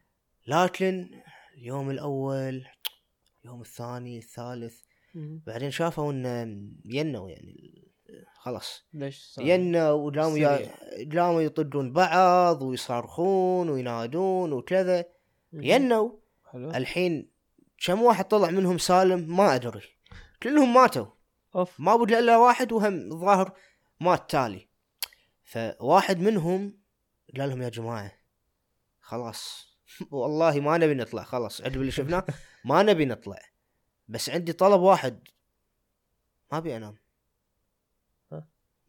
لكن 0.48 1.10
اليوم 1.58 1.90
الأول 1.90 2.66
اليوم 3.44 3.62
الثاني 3.62 4.18
الثالث. 4.18 4.82
بعدين 5.16 5.72
شافوا 5.72 6.12
إنه 6.12 6.62
ينوا 6.86 7.30
يعني 7.30 7.87
خلاص. 8.34 8.86
ليش 8.94 9.24
صار؟ 9.24 9.46
ينوا 9.46 9.92
وقاموا 9.92 10.58
قاموا 11.16 11.42
يطقون 11.42 11.94
بعض 11.94 12.62
ويصرخون 12.62 13.70
وينادون 13.70 14.54
وكذا. 14.54 15.06
ينوا 15.54 16.12
الحين 16.56 17.30
كم 17.86 18.02
واحد 18.02 18.26
طلع 18.26 18.50
منهم 18.50 18.78
سالم 18.78 19.38
ما 19.38 19.56
أدري. 19.56 19.82
كلهم 20.44 20.74
ماتوا. 20.74 21.06
أوف. 21.56 21.80
ما 21.80 21.96
بقى 21.96 22.20
الا 22.20 22.38
واحد 22.38 22.72
وهم 22.72 23.12
الظاهر 23.12 23.52
مات 24.00 24.32
تالي. 24.32 24.68
فواحد 25.44 26.20
منهم 26.20 26.80
قال 27.38 27.50
لهم 27.50 27.62
يا 27.62 27.70
جماعة 27.70 28.12
خلاص. 29.02 29.68
والله 30.12 30.60
ما 30.60 30.78
نبي 30.78 30.94
نطلع 30.94 31.24
خلاص. 31.24 31.62
عقب 31.62 31.76
اللي 31.76 31.92
شفناه 31.92 32.26
ما 32.66 32.84
نبي 32.84 33.06
نطلع. 33.06 33.40
بس 34.08 34.30
عندي 34.30 34.54
طلب 34.54 34.82
واحد. 34.82 35.28
ما 36.52 36.58
أبي 36.58 36.78
أنام. 36.78 37.07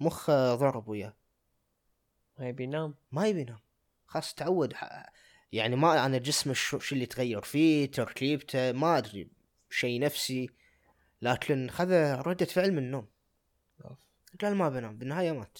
ها؟ 0.00 0.07
مخ 0.07 0.31
ضرب 0.31 0.88
وياه 0.88 1.17
ما 2.38 2.49
يبي 2.49 2.64
ينام 2.64 2.95
ما 3.12 3.26
يبي 3.26 3.40
ينام 3.40 3.61
خلاص 4.07 4.35
تعود 4.35 4.75
يعني 5.52 5.76
ما 5.76 6.07
أنا 6.07 6.19
جسمه 6.19 6.52
شو 6.52 6.78
شو 6.78 6.95
اللي 6.95 7.07
تغير 7.07 7.43
فيه 7.43 7.90
تركيبته 7.90 8.73
ما 8.73 8.99
أدري 8.99 9.31
شيء 9.71 10.00
نفسي 10.00 10.50
لكن 11.23 11.71
خذ 11.71 11.93
ردة 12.26 12.47
فعل 12.47 12.73
من 12.73 12.78
النوم. 12.78 13.09
قال 14.40 14.55
ما 14.55 14.69
بنام 14.69 14.99
بالنهاية 14.99 15.33
مات 15.33 15.59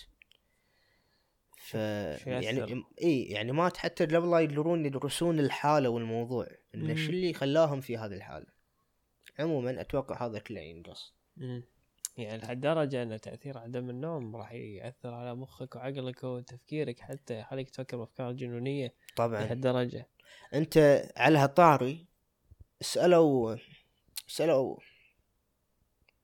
ف؟ 1.57 1.75
يعني 1.75 2.85
إي 3.03 3.23
يعني 3.23 3.53
مات 3.53 3.77
حتى 3.77 4.07
قبل 4.07 4.31
لا 4.31 4.39
يقدرون 4.39 4.87
يدرسون 4.87 5.41
الحالة 5.41 5.89
والموضوع 5.89 6.47
انه. 6.75 6.95
شو 6.95 7.11
اللي 7.11 7.33
خلاهم 7.33 7.81
في 7.81 7.97
هذه 7.97 8.15
الحالة 8.15 8.47
عموما 9.39 9.81
أتوقع 9.81 10.27
هذا 10.27 10.39
كله 10.39 10.61
ينقص. 10.61 11.15
يعني 12.19 12.43
لهالدرجة 12.43 13.03
إن 13.03 13.21
تأثير 13.21 13.59
عدم 13.59 13.91
النوم 13.91 14.37
راح 14.37 14.53
يأثر 14.53 15.15
على 15.15 15.35
مخك 15.35 15.77
وعقلك 15.77 16.25
وتفكيرك 16.25 17.01
حتى 17.01 17.39
يخليك 17.39 17.71
تفكر 17.71 17.97
بأفكار 17.97 18.33
جنونية 18.33 18.95
طبعا. 19.17 19.45
لهالدرجة. 19.45 20.09
أنت 20.55 21.05
على 21.17 21.39
هالطاري 21.39 22.07
سألوا 22.81 23.57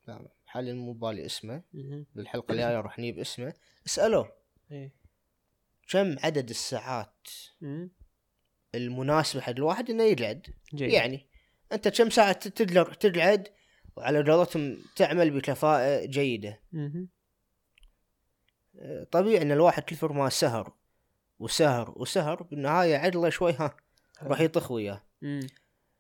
لا 0.08 0.28
حاليا 0.46 0.74
مو 0.74 0.92
بالي 0.92 1.26
اسمه. 1.26 1.62
مهم. 1.72 2.06
بالحلقة 2.14 2.52
الجاية 2.52 2.80
راح 2.80 2.98
نجيب 2.98 3.18
اسمه. 3.18 3.54
اساله 3.86 4.32
إيه. 4.70 4.92
كم 5.88 6.16
عدد 6.18 6.50
الساعات 6.50 7.28
مم. 7.60 7.90
المناسبة 8.74 9.40
حق 9.40 9.50
الواحد 9.50 9.90
إنه 9.90 10.02
يقعد 10.02 10.46
يعني 10.72 11.26
أنت 11.72 11.88
كم 11.88 12.10
ساعة 12.10 12.32
تقدر 12.32 12.92
تقعد 12.92 13.48
وعلى 13.96 14.32
قولتهم 14.32 14.78
تعمل 14.96 15.30
بكفاءة 15.30 16.04
جيدة. 16.06 16.60
مهم. 16.72 17.08
أه، 18.78 19.04
طبيعي 19.04 19.42
إن 19.42 19.52
الواحد 19.52 19.82
كثر 19.82 20.12
ما 20.12 20.28
سهر 20.28 20.74
وسهر 21.38 21.92
وسهر 21.96 22.42
بالنهاية 22.42 22.96
عدله 22.96 23.30
شوي 23.30 23.52
ها 23.52 23.76
راح 24.22 24.40
يطخ 24.40 24.70
وياه. 24.70 25.02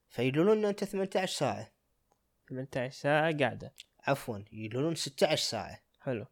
فيقولون 0.08 0.58
إن 0.58 0.64
أنت 0.64 0.84
18 0.84 1.32
ساعة. 1.32 1.72
18 2.48 2.94
ساعة 2.94 3.36
قاعدة. 3.38 3.74
عفوا 4.06 4.38
يقولون 4.52 4.94
16 4.94 5.42
ساعة. 5.42 5.80
حلو. 6.00 6.26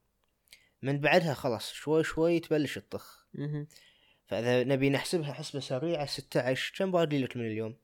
من 0.83 1.01
بعدها 1.01 1.35
خلاص 1.35 1.73
شوي 1.73 2.05
شوي 2.05 2.41
تبلش 2.41 2.79
تطخ. 2.79 3.27
فإذا 4.27 4.65
نبي 4.65 4.91
نحسبها 4.91 5.33
حسبة 5.33 5.61
سريعة 5.61 6.07
16 6.07 6.73
كم 6.77 6.91
باقي 6.91 7.19
لك 7.23 7.37
من 7.37 7.47
اليوم؟ 7.47 7.77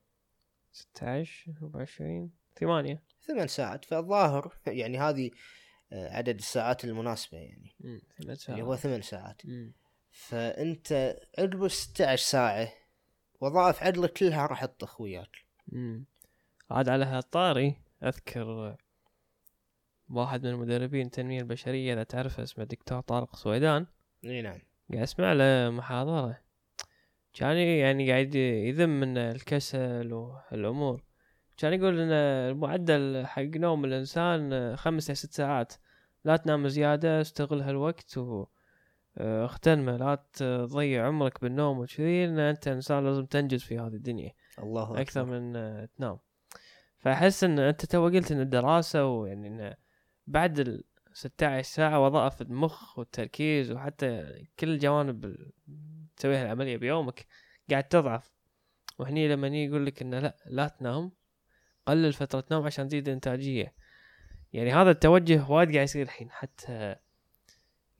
16 0.72 1.52
24 1.62 2.30
8 2.58 3.02
ثمان 3.28 3.46
ساعات 3.48 3.84
فالظاهر 3.84 4.54
يعني 4.66 4.98
هذه 4.98 5.30
آه، 5.92 6.16
عدد 6.16 6.38
الساعات 6.38 6.84
المناسبة 6.84 7.38
يعني. 7.38 7.74
اللي 8.48 8.62
هو 8.62 8.76
ثمان 8.76 9.02
ساعات. 9.02 9.46
مم. 9.46 9.72
فأنت 10.10 11.16
عقب 11.38 11.68
16 11.68 12.22
ساعة 12.24 12.68
وظائف 13.40 13.82
عدلك 13.82 14.12
كلها 14.12 14.46
راح 14.46 14.64
تطخ 14.64 15.00
وياك. 15.00 15.36
عاد 16.70 16.88
على 16.88 17.04
هالطاري 17.04 17.76
أذكر 18.02 18.76
واحد 20.10 20.46
من 20.46 20.52
المدربين 20.52 21.06
التنمية 21.06 21.40
البشرية 21.40 21.92
إذا 21.92 22.02
تعرفه 22.02 22.42
اسمه 22.42 22.64
دكتور 22.64 23.00
طارق 23.00 23.36
سويدان. 23.36 23.86
إي 24.24 24.42
نعم. 24.42 24.60
قاعد 24.90 25.02
اسمع 25.02 25.32
له 25.32 25.70
محاضرة. 25.70 26.40
كان 27.32 27.56
يعني 27.56 28.10
قاعد 28.10 28.34
يذم 28.34 28.88
من 28.88 29.18
الكسل 29.18 30.12
والأمور. 30.12 31.07
كان 31.58 31.72
يقول 31.72 32.00
إن 32.00 32.12
المعدل 32.50 33.26
حق 33.26 33.42
نوم 33.42 33.84
الإنسان 33.84 34.76
خمس 34.76 35.06
إلى 35.10 35.14
ست 35.14 35.32
ساعات. 35.32 35.72
لا 36.24 36.36
تنام 36.36 36.68
زيادة 36.68 37.20
استغل 37.20 37.60
هالوقت 37.62 38.18
و 38.18 38.46
آه، 39.18 39.44
اغتنمه. 39.44 39.96
لا 39.96 40.24
تضيع 40.32 41.06
عمرك 41.06 41.40
بالنوم 41.42 41.78
وكذي 41.78 42.24
ان 42.24 42.38
أنت 42.38 42.68
إنسان 42.68 43.04
لازم 43.04 43.26
تنجز 43.26 43.62
في 43.62 43.78
هذه 43.78 43.86
الدنيا. 43.94 44.32
الله 44.58 45.00
أكثر 45.00 45.20
أكبر. 45.22 45.32
من 45.40 45.56
آه، 45.56 45.88
تنام. 45.98 46.18
فأحس 46.98 47.44
إن 47.44 47.58
أنت 47.58 47.84
تو 47.84 48.04
قلت 48.04 48.32
إن 48.32 48.40
الدراسة 48.40 49.06
ويعني 49.06 49.48
إن 49.48 49.74
بعد 50.26 50.58
ال 50.58 50.84
16 51.12 51.62
ساعة 51.74 52.04
وظائف 52.04 52.42
المخ 52.42 52.98
والتركيز 52.98 53.72
وحتى 53.72 54.24
كل 54.58 54.68
الجوانب 54.68 55.24
ال- 55.24 55.52
تسويها 56.16 56.42
العملية 56.42 56.76
بيومك 56.76 57.26
قاعد 57.70 57.84
تضعف. 57.84 58.32
وهني 58.98 59.28
لما 59.28 59.48
يقول 59.48 59.86
لك 59.86 60.02
انه 60.02 60.18
لا 60.18 60.36
لا 60.46 60.68
تنام 60.68 61.12
قلل 61.88 62.12
فترة 62.12 62.44
نوم 62.50 62.66
عشان 62.66 62.88
تزيد 62.88 63.08
الانتاجية. 63.08 63.74
يعني 64.52 64.72
هذا 64.72 64.90
التوجه 64.90 65.50
وايد 65.50 65.72
قاعد 65.72 65.84
يصير 65.84 66.02
الحين. 66.02 66.30
حتى 66.30 66.96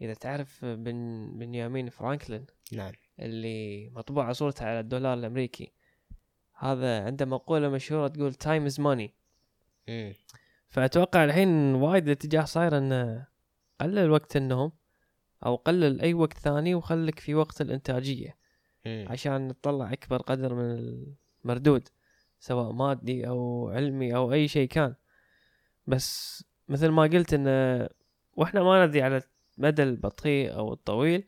إذا 0.01 0.15
تعرف 0.15 0.65
بن 0.65 1.31
بنيامين 1.39 1.91
فرانكلين 1.91 2.47
نعم. 2.73 2.93
اللي 3.21 3.91
مطبوعة 3.91 4.33
صورته 4.33 4.67
على 4.67 4.81
الدولار 4.81 5.15
الأمريكي. 5.15 5.73
هذا 6.55 7.05
عنده 7.05 7.27
مقولة 7.27 7.69
مشهورة 7.69 8.09
تقول 8.09 8.33
is 8.71 8.75
money. 8.75 9.11
مم. 9.89 10.15
فأتوقع 10.69 11.25
الحين 11.25 11.75
وايد 11.75 12.05
الاتجاه 12.05 12.45
صاير 12.45 12.79
إنه 12.79 13.27
قلل 13.81 14.11
وقت 14.11 14.37
النوم 14.37 14.73
أو 15.47 15.57
قلل 15.57 16.01
أي 16.01 16.15
وقت 16.15 16.39
ثاني 16.39 16.75
وخلك 16.75 17.19
في 17.19 17.35
وقت 17.35 17.61
الإنتاجية. 17.61 18.37
مم. 18.87 19.07
عشان 19.11 19.55
تطلع 19.61 19.93
أكبر 19.93 20.23
قدر 20.23 20.55
من 20.55 20.79
المردود. 21.45 21.89
سواء 22.39 22.73
مادي 22.73 23.29
أو 23.29 23.71
علمي 23.71 24.17
أو 24.17 24.33
أي 24.33 24.49
شيء 24.49 24.69
كان. 24.69 24.95
بس 25.87 26.45
مثل 26.69 26.89
ما 26.89 27.03
قلت 27.03 27.35
انه 27.35 27.89
وإحنا 28.37 28.63
ما 28.63 28.87
ندري 28.87 29.03
على 29.03 29.23
المدى 29.59 29.83
البطيء 29.83 30.55
أو 30.55 30.73
الطويل 30.73 31.25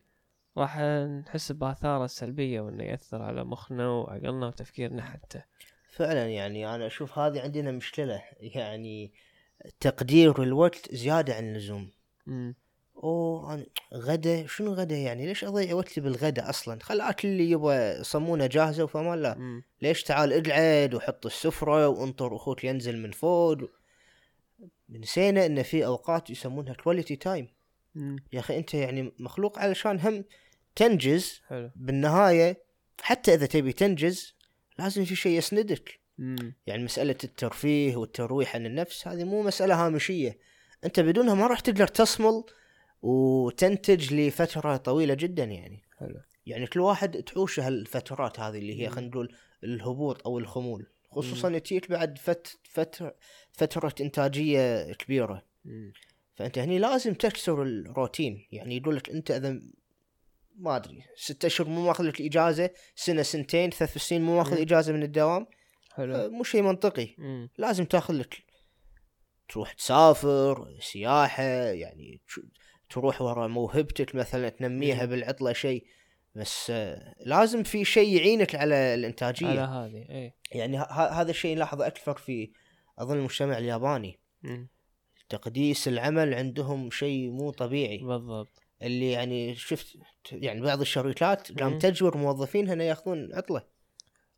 راح 0.57 0.79
نحس 1.27 1.51
بآثاره 1.51 2.05
السلبية 2.05 2.61
وإنه 2.61 2.83
يأثر 2.83 3.21
على 3.21 3.43
مخنا 3.43 3.89
وعقلنا 3.89 4.47
وتفكيرنا 4.47 5.01
حتى. 5.01 5.41
فعلا 5.89 6.27
يعني 6.27 6.75
أنا 6.75 6.87
أشوف 6.87 7.19
هذه 7.19 7.41
عندنا 7.41 7.71
مشكلة. 7.71 8.23
يعني 8.39 9.13
تقدير 9.79 10.43
الوقت 10.43 10.95
زيادة 10.95 11.35
عن 11.35 11.49
اللزوم. 11.49 11.91
مم. 12.25 12.55
اوه 13.51 13.65
أنا 13.93 14.01
غدا؟ 14.01 14.47
شنو 14.47 14.73
غدا 14.73 14.95
يعني؟ 14.95 15.25
ليش 15.25 15.43
أضيع 15.43 15.73
وقتي 15.73 16.01
بالغدا 16.01 16.49
أصلا؟ 16.49 16.79
خل 16.81 17.01
أكل 17.01 17.27
اللي 17.27 17.51
يبغى 17.51 18.03
صمونه 18.03 18.47
جاهزة 18.47 18.83
وفما 18.83 19.15
لا. 19.15 19.61
ليش 19.81 20.03
تعال 20.03 20.33
اقعد 20.33 20.93
وحط 20.93 21.25
السفرة 21.25 21.87
وانطر 21.87 22.35
أخوك 22.35 22.63
ينزل 22.63 22.97
من 22.97 23.11
فوق؟ 23.11 23.57
نسينا 24.89 25.45
إن 25.45 25.63
في 25.63 25.85
أوقات 25.85 26.29
يسمونها 26.29 26.73
quality 26.73 27.15
time. 27.15 27.47
يا 28.33 28.39
أخي 28.39 28.57
أنت 28.57 28.73
يعني 28.73 29.11
مخلوق 29.19 29.59
علشان 29.59 29.99
هم 29.99 30.23
تنجز 30.75 31.41
حلو. 31.47 31.71
بالنهاية. 31.75 32.63
حتى 33.01 33.33
إذا 33.33 33.45
تبي 33.45 33.73
تنجز 33.73 34.35
لازم 34.79 35.05
في 35.05 35.15
شيء 35.15 35.37
يسندك. 35.37 35.99
مم. 36.17 36.55
يعني 36.67 36.83
مسألة 36.83 37.15
الترفيه 37.23 37.95
والترويح 37.95 38.55
عن 38.55 38.65
النفس 38.65 39.07
هذه 39.07 39.23
مو 39.23 39.43
مسألة 39.43 39.85
هامشية. 39.85 40.37
أنت 40.83 40.99
بدونها 40.99 41.33
ما 41.33 41.47
راح 41.47 41.59
تقدر 41.59 41.87
تصمل 41.87 42.43
وتنتج 43.01 44.13
لفترة 44.13 44.77
طويلة 44.77 45.13
جدا 45.13 45.43
يعني 45.43 45.83
حلو 45.99 46.19
يعني 46.45 46.67
كل 46.67 46.79
واحد 46.79 47.23
تحوشه 47.23 47.59
هالفترات 47.59 48.39
هذه 48.39 48.57
اللي 48.57 48.81
هي. 48.81 48.89
خلينا 48.89 49.09
نقول 49.09 49.35
الهبوط 49.63 50.27
أو 50.27 50.39
الخمول 50.39 50.87
خصوصا 51.11 51.57
تجيك 51.57 51.91
بعد 51.91 52.17
فت 52.17 52.59
فترة 52.63 53.15
فترة 53.51 53.95
إنتاجية 54.01 54.93
كبيرة 54.93 55.45
مم. 55.65 55.93
فأنت 56.35 56.59
هني 56.59 56.79
لازم 56.79 57.13
تكسر 57.13 57.63
الروتين 57.63 58.47
يعني 58.51 58.77
يقول 58.77 58.95
لك 58.95 59.09
أنت 59.09 59.31
إذا 59.31 59.59
ما 60.55 60.75
أدري 60.75 61.03
ستة 61.15 61.45
أشهر 61.45 61.67
مو 61.67 61.85
ماخذ 61.85 62.03
لك 62.03 62.21
إجازة 62.21 62.69
سنة 62.95 63.21
سنتين 63.21 63.69
ثلاث 63.69 63.97
سنين 63.97 64.21
مو 64.21 64.37
ماخذ. 64.37 64.61
إجازة 64.61 64.93
من 64.93 65.03
الدوام 65.03 65.41
آه، 65.41 65.95
حلو 65.95 66.29
مو 66.29 66.43
شيء 66.43 66.61
منطقي 66.61 67.15
مم. 67.17 67.49
لازم 67.57 67.85
تاخذ 67.85 68.13
لك 68.13 68.43
تروح 69.49 69.73
تسافر 69.73 70.77
سياحة 70.79 71.43
يعني 71.43 72.21
تروح 72.91 73.21
ورا 73.21 73.47
موهبتك 73.47 74.15
مثلا 74.15 74.49
تنميها 74.49 75.05
مم. 75.05 75.09
بالعطلة 75.09 75.53
شيء 75.53 75.85
بس 76.35 76.67
آه، 76.69 77.15
لازم 77.25 77.63
في 77.63 77.85
شيء 77.85 78.17
يعينك 78.17 78.55
على 78.55 78.75
الإنتاجية 78.75 79.47
على 79.47 79.59
هذه 79.59 80.05
اي 80.09 80.33
يعني 80.51 80.77
هذا 80.97 81.31
الشيء 81.31 81.55
نلاحظه 81.55 81.87
أكثر 81.87 82.17
في 82.17 82.51
أظن 82.99 83.17
المجتمع 83.17 83.57
الياباني 83.57 84.19
مم. 84.43 84.67
تقديس 85.29 85.87
العمل 85.87 86.33
عندهم 86.33 86.91
شيء 86.91 87.29
مو 87.29 87.51
طبيعي 87.51 87.97
بالضبط 87.97 88.61
اللي 88.81 89.11
يعني 89.11 89.55
شفت 89.55 89.97
يعني 90.31 90.61
بعض 90.61 90.81
الشركات 90.81 91.59
قام. 91.59 91.79
تجبر 91.79 92.17
موظفينها 92.17 92.73
انه 92.73 92.83
يأخذون 92.83 93.33
عطلة 93.33 93.63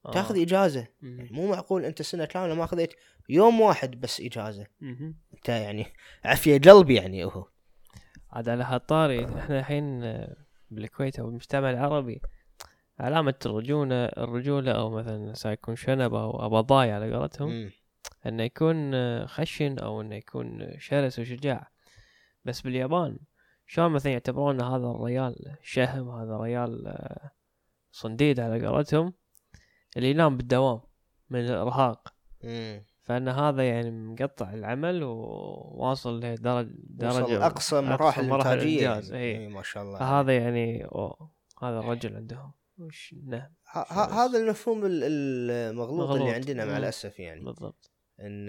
آه. 0.05 0.11
تأخذ 0.11 0.41
إجازة 0.41 0.87
مم. 1.01 1.19
يعني 1.19 1.29
مو 1.31 1.47
معقول 1.47 1.85
أنت 1.85 2.01
سنة 2.01 2.25
كاملة 2.25 2.55
ما 2.55 2.63
أخذت 2.63 2.95
يوم 3.29 3.61
واحد 3.61 4.01
بس 4.01 4.21
إجازة 4.21 4.67
مم. 4.81 5.17
أنت 5.33 5.49
يعني 5.49 5.85
عافية 6.23 6.57
قلب 6.57 6.89
يعني 6.89 7.25
هو 7.25 7.47
عاد 8.33 8.49
على 8.49 8.63
هالطاري 8.63 9.25
إحنا 9.25 9.59
الحين 9.59 10.03
آه، 10.03 10.35
بالكويت 10.71 11.19
أو 11.19 11.29
المجتمع 11.29 11.69
العربي 11.69 12.21
علامة 12.99 13.33
الرجولة 13.45 14.05
الرجولة 14.05 14.71
أو 14.71 14.89
مثلا 14.89 15.33
سيكون 15.33 15.75
شنب 15.75 16.13
أو 16.13 16.45
ابضاي 16.45 16.91
على 16.91 17.15
قولتهم. 17.15 17.49
إنه 18.25 18.43
يكون 18.43 18.93
آه، 18.95 19.25
خشن 19.25 19.79
أو 19.79 20.01
إنه 20.01 20.15
يكون 20.15 20.73
شرس 20.79 21.19
وشجاع 21.19 21.67
بس 22.45 22.61
باليابان 22.61 23.17
شلون 23.67 23.91
مثلا 23.91 24.11
يعتبرون 24.11 24.61
هذا 24.61 24.87
الريال 24.87 25.57
شهم 25.61 26.09
هذا 26.09 26.37
ريال 26.37 26.87
آه، 26.87 27.31
صنديد 27.91 28.39
على 28.39 28.67
قولتهم 28.67 29.13
اللي 29.97 30.09
ينام 30.09 30.37
بالدوام 30.37 30.81
من 31.29 31.39
الإرهاق. 31.39 32.13
فأن 33.03 33.27
هذا 33.27 33.63
يعني 33.67 33.91
مقطع 33.91 34.53
العمل 34.53 35.03
وواصل 35.03 36.19
لدرجة 36.19 36.69
وصل 36.99 37.21
درجة 37.21 37.45
أقصى 37.45 37.81
مراحل 37.81 38.25
الإنتاجية. 38.25 38.83
يعني. 38.83 39.13
إيه 39.13 39.47
ما 39.47 39.63
شاء 39.63 39.83
الله 39.83 39.99
فهذا 39.99 40.37
يعني 40.37 40.85
أوه 40.85 41.31
هذا 41.61 41.79
الرجل 41.79 42.15
عندهم. 42.15 42.51
وش 42.77 43.15
نعم 43.27 43.53
هذا 43.91 44.39
المفهوم 44.39 44.85
ال- 44.85 45.03
المغلوط 45.51 46.09
اللي. 46.09 46.31
عندنا 46.31 46.65
مع. 46.65 46.77
الأسف 46.77 47.19
يعني. 47.19 47.43
بالضبط. 47.43 47.91
إن 48.19 48.47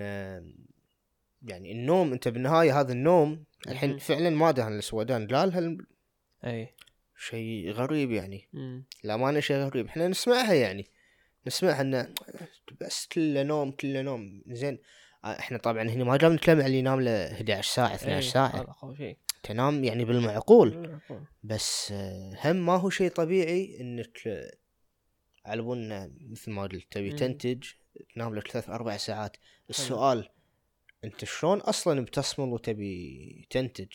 يعني 1.42 1.72
النوم 1.72 2.12
أنت 2.12 2.28
بالنهاية 2.28 2.80
هذا 2.80 2.92
النوم 2.92 3.44
الحين. 3.68 3.98
فعلا 3.98 4.30
ما 4.30 4.50
دهن 4.50 4.78
السودان. 4.78 5.26
لا 5.26 5.44
هل 5.44 5.86
إي. 6.44 6.74
شيء 7.16 7.70
غريب 7.70 8.10
يعني. 8.10 8.48
ما 9.04 9.40
شيء 9.40 9.56
غريب. 9.56 9.86
إحنا 9.86 10.08
نسمعها 10.08 10.52
يعني. 10.54 10.86
نسمعها 11.46 11.80
إنه 11.80 12.14
بس 12.80 13.06
كله 13.06 13.42
نوم 13.42 13.70
كله 13.70 14.02
نوم. 14.02 14.42
زين. 14.46 14.78
آه، 15.24 15.38
إحنا 15.38 15.58
طبعا 15.58 15.82
هنا 15.82 16.04
ما 16.04 16.16
جاب 16.16 16.32
نتكلم 16.32 16.56
على 16.58 16.66
اللي 16.66 16.78
ينام 16.78 17.00
له 17.00 17.32
11 17.32 17.74
ساعة 17.74 17.94
12 17.94 18.14
إيه، 18.14 18.20
ساعة. 18.20 18.74
تنام 19.42 19.84
يعني 19.84 20.04
بالمعقول. 20.04 21.00
بس 21.42 21.92
آه، 21.92 22.38
هم 22.44 22.66
ما 22.66 22.76
هو 22.76 22.90
شيء 22.90 23.10
طبيعي 23.10 23.80
إنك 23.80 24.48
على 25.46 25.62
بالنا 25.62 26.12
مثل 26.20 26.50
ما 26.50 26.62
قلت 26.62 26.86
تبي. 26.90 27.12
تنتج 27.12 27.64
تنام 28.14 28.34
لك 28.34 28.48
ثلاث 28.48 28.68
أربع 28.70 28.96
ساعات. 28.96 29.36
السؤال 29.70 30.28
أنت 31.04 31.24
شلون 31.24 31.58
أصلا 31.58 32.04
بتصمل 32.04 32.48
وتبي 32.48 33.46
تنتج؟ 33.50 33.92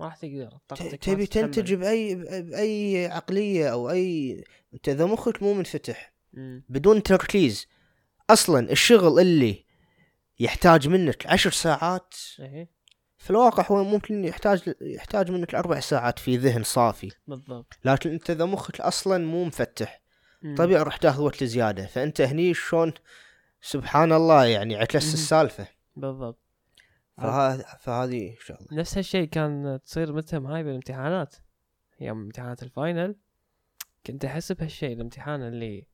ما 0.00 0.06
راح 0.06 0.16
تقدر 0.16 0.58
تبي. 1.00 1.26
تنتج 1.26 1.74
بأي 1.74 2.14
بأي 2.42 3.06
عقلية 3.06 3.72
أو 3.72 3.90
أي 3.90 4.44
أنت 4.74 4.88
إذا 4.88 5.04
مخك 5.06 5.42
مو 5.42 5.54
منفتح. 5.54 6.12
بدون 6.68 7.02
تركيز. 7.02 7.66
أصلا 8.30 8.72
الشغل 8.72 9.20
اللي 9.20 9.64
يحتاج 10.40 10.88
منك 10.88 11.26
عشر 11.26 11.50
ساعات 11.50 12.14
إيه. 12.40 12.70
في 13.18 13.30
الواقع 13.30 13.66
هو 13.66 13.84
ممكن 13.84 14.24
يحتاج 14.24 14.74
يحتاج 14.80 15.30
منك 15.30 15.54
أربع 15.54 15.80
ساعات 15.80 16.18
في 16.18 16.36
ذهن 16.36 16.62
صافي. 16.62 17.10
بالضبط. 17.26 17.78
لكن 17.84 18.10
أنت 18.10 18.30
إذا 18.30 18.44
مخك 18.44 18.80
أصلا 18.80 19.26
مو 19.26 19.44
مفتح. 19.44 20.00
طبيعي 20.56 20.82
راح 20.82 20.96
تاخذ 20.96 21.22
وقت 21.22 21.44
زياده 21.44 21.86
فأنت 21.86 22.20
هني 22.20 22.54
شلون؟ 22.54 22.92
سبحان 23.62 24.12
الله 24.12 24.44
يعني 24.44 24.76
مم. 24.76 24.82
السالفة. 24.94 25.68
بالضبط. 25.96 26.38
فهذا 27.16 27.64
فهذه 27.80 28.36
شغله 28.40 28.66
نفس 28.72 28.96
هالشيء 28.96 29.24
كان 29.24 29.80
تصير 29.84 30.12
متى 30.12 30.38
معاي 30.38 30.62
بالامتحانات. 30.62 31.36
يوم 32.00 32.20
امتحانات 32.20 32.62
ال 32.62 32.71
final 32.71 33.16
كنت 34.06 34.24
أحس 34.24 34.52
بهالشيء 34.52 34.92
الامتحان 34.92 35.42
اللي 35.42 35.86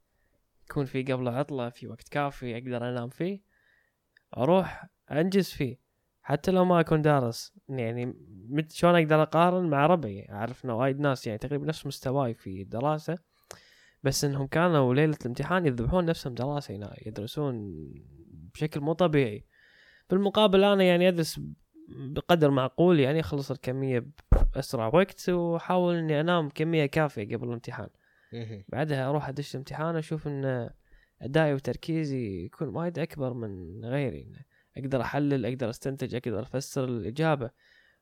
يكون 0.71 0.85
فيه 0.85 1.05
قبله 1.05 1.31
عطلة 1.31 1.69
في 1.69 1.87
وقت 1.87 2.09
كافي 2.09 2.59
أقدر 2.59 2.89
أنام 2.89 3.09
فيه. 3.09 3.41
أروح 4.37 4.87
أنجز 5.11 5.49
فيه. 5.49 5.79
حتى 6.23 6.51
لو 6.51 6.65
ما 6.65 6.81
أكون 6.81 7.03
دارس 7.03 7.53
يعني 7.69 8.15
مت 8.49 8.73
شلون 8.73 8.95
أقدر 8.95 9.23
أقارن 9.23 9.71
مع 9.71 9.87
ربعي؟ 9.87 10.27
أعرف 10.31 10.65
إنه 10.65 10.77
وايد 10.77 11.01
ناس 11.01 11.27
يعني 11.27 11.39
تقريبا 11.39 11.67
نفس 11.67 11.87
مستواي 11.87 12.35
في 12.35 12.63
الدراسة 12.63 13.19
بس 14.03 14.25
إنهم 14.25 14.47
كانوا 14.47 14.95
ليلة 14.95 15.17
الامتحان 15.21 15.67
يذبحون 15.67 16.05
نفسهم 16.05 16.35
دراسة 16.35 16.77
هنا 16.77 16.95
يدرسون 17.07 17.75
بشكل 18.55 18.81
مو 18.81 18.93
طبيعي. 18.93 19.45
بالمقابل 20.11 20.65
أنا 20.65 20.85
يعني 20.85 21.09
أدرس 21.09 21.41
بقدر 21.89 22.51
معقول 22.51 23.01
يعني 23.01 23.21
أخلص 23.21 23.51
الكمية 23.51 24.07
بأسرع 24.55 24.87
وقت 24.95 25.29
وأحاول 25.29 25.95
إني 25.95 26.21
أنام 26.21 26.49
كمية 26.49 26.87
كافية 26.87 27.37
قبل 27.37 27.49
الامتحان. 27.49 27.89
بعدها 28.69 29.09
أروح 29.11 29.29
أدش 29.29 29.55
الامتحان 29.55 29.97
أشوف 29.97 30.27
إن 30.27 30.71
أدائي 31.23 31.55
وتركيزي 31.55 32.45
يكون 32.45 32.69
وايد 32.69 32.99
أكبر 32.99 33.35
من 33.35 33.85
غيري 33.85 34.33
أقدر 34.77 35.01
أحلل 35.01 35.47
أقدر 35.47 35.71
أستنتج 35.71 36.15
أقدر 36.15 36.43
أفسر 36.43 36.85
الإجابة. 36.85 37.51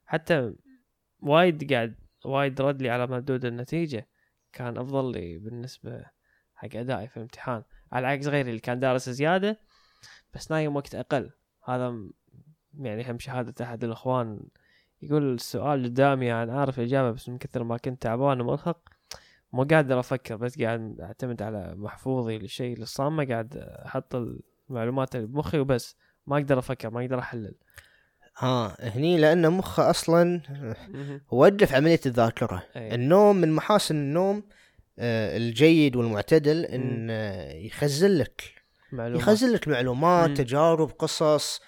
حتى 0.07 0.55
وايد 1.21 1.73
قاعد 1.73 1.95
وايد 2.25 2.61
رد 2.61 2.83
لي 2.83 2.91
على 2.91 3.07
مردود 3.07 3.45
النتيجة. 3.45 4.09
كان 4.53 4.79
أفضل 4.79 5.13
لي 5.13 5.39
بالنسبة 5.39 6.05
حق 6.55 6.69
أدائي 6.77 7.09
في 7.09 7.17
الامتحان. 7.17 7.63
على 7.93 8.07
عكس 8.07 8.27
غيري 8.27 8.51
اللي 8.51 8.61
كان 8.61 8.81
دارس 8.81 9.11
زيادة 9.11 9.61
بس 10.35 10.51
نايم 10.51 10.77
وقت 10.77 10.95
أقل. 10.95 11.31
هذا 11.65 11.95
يعني 12.79 13.11
هم 13.11 13.19
شهادة 13.19 13.65
أحد 13.65 13.85
الإخوان. 13.85 14.49
يقول 15.03 15.35
السؤال 15.35 15.85
قدامي 15.85 16.33
أنا 16.33 16.61
عارف 16.61 16.79
الإجابة 16.79 17.11
بس 17.11 17.29
من 17.29 17.39
كثر 17.39 17.65
ما 17.65 17.77
كنت 17.77 18.03
تعبان 18.03 18.41
ومرهق 18.41 18.94
مو 19.55 19.63
قادر 19.63 20.01
أفكر 20.01 20.37
بس 20.37 20.59
قاعد 20.63 21.01
أعتمد 21.01 21.43
على 21.43 21.75
محفوظي 21.77 22.39
للشيء 22.39 22.79
للصامة 22.79 23.25
قاعد 23.25 23.57
أحط 23.87 24.15
المعلومات 24.71 25.17
اللي 25.17 25.27
بمخي 25.27 25.59
وبس. 25.59 25.97
ما 26.27 26.37
أقدر 26.37 26.59
أفكر 26.59 26.91
ما 26.91 27.01
أقدر 27.01 27.19
أحلل. 27.19 27.55
ها 28.39 28.77
هني 28.81 29.19
لأن 29.19 29.51
مخه 29.51 29.91
أصلا 29.91 30.41
وقف 31.31 31.75
عملية 31.75 32.01
الذاكرة. 32.07 32.63
أي. 32.77 32.95
النوم 32.95 33.37
من 33.37 33.53
محاسن 33.53 33.95
النوم 33.95 34.43
آه، 34.99 35.37
الجيد 35.37 35.97
والمعتدل 35.97 36.65
إن 36.65 37.09
آه، 37.11 37.53
يخزن 37.53 38.11
لك 38.11 38.43
معلومات. 38.93 39.23
يخزن 39.23 39.53
لك 39.53 39.69
معلومات 39.69 40.29
مم. 40.29 40.35
تجارب 40.35 40.91
قصص 40.91 41.61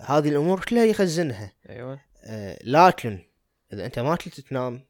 هذه 0.00 0.28
الأمور 0.28 0.64
كلها 0.64 0.84
يخزنها. 0.84 1.52
أيوه. 1.68 2.00
آه، 2.24 2.58
لكن 2.64 3.18
إذا 3.72 3.86
أنت 3.86 3.98
ما 3.98 4.16
تلت 4.16 4.40
تنام. 4.40 4.86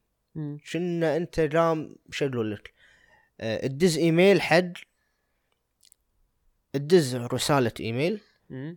كنا 0.72 1.16
انت 1.16 1.40
نام 1.40 1.96
شغلوا 2.10 2.44
لك؟ 2.44 2.72
آه، 3.40 3.66
تدز 3.66 3.98
إيميل 3.98 4.42
حد 4.42 4.76
تدز 6.72 7.16
رسالة 7.16 7.72
إيميل. 7.80 8.20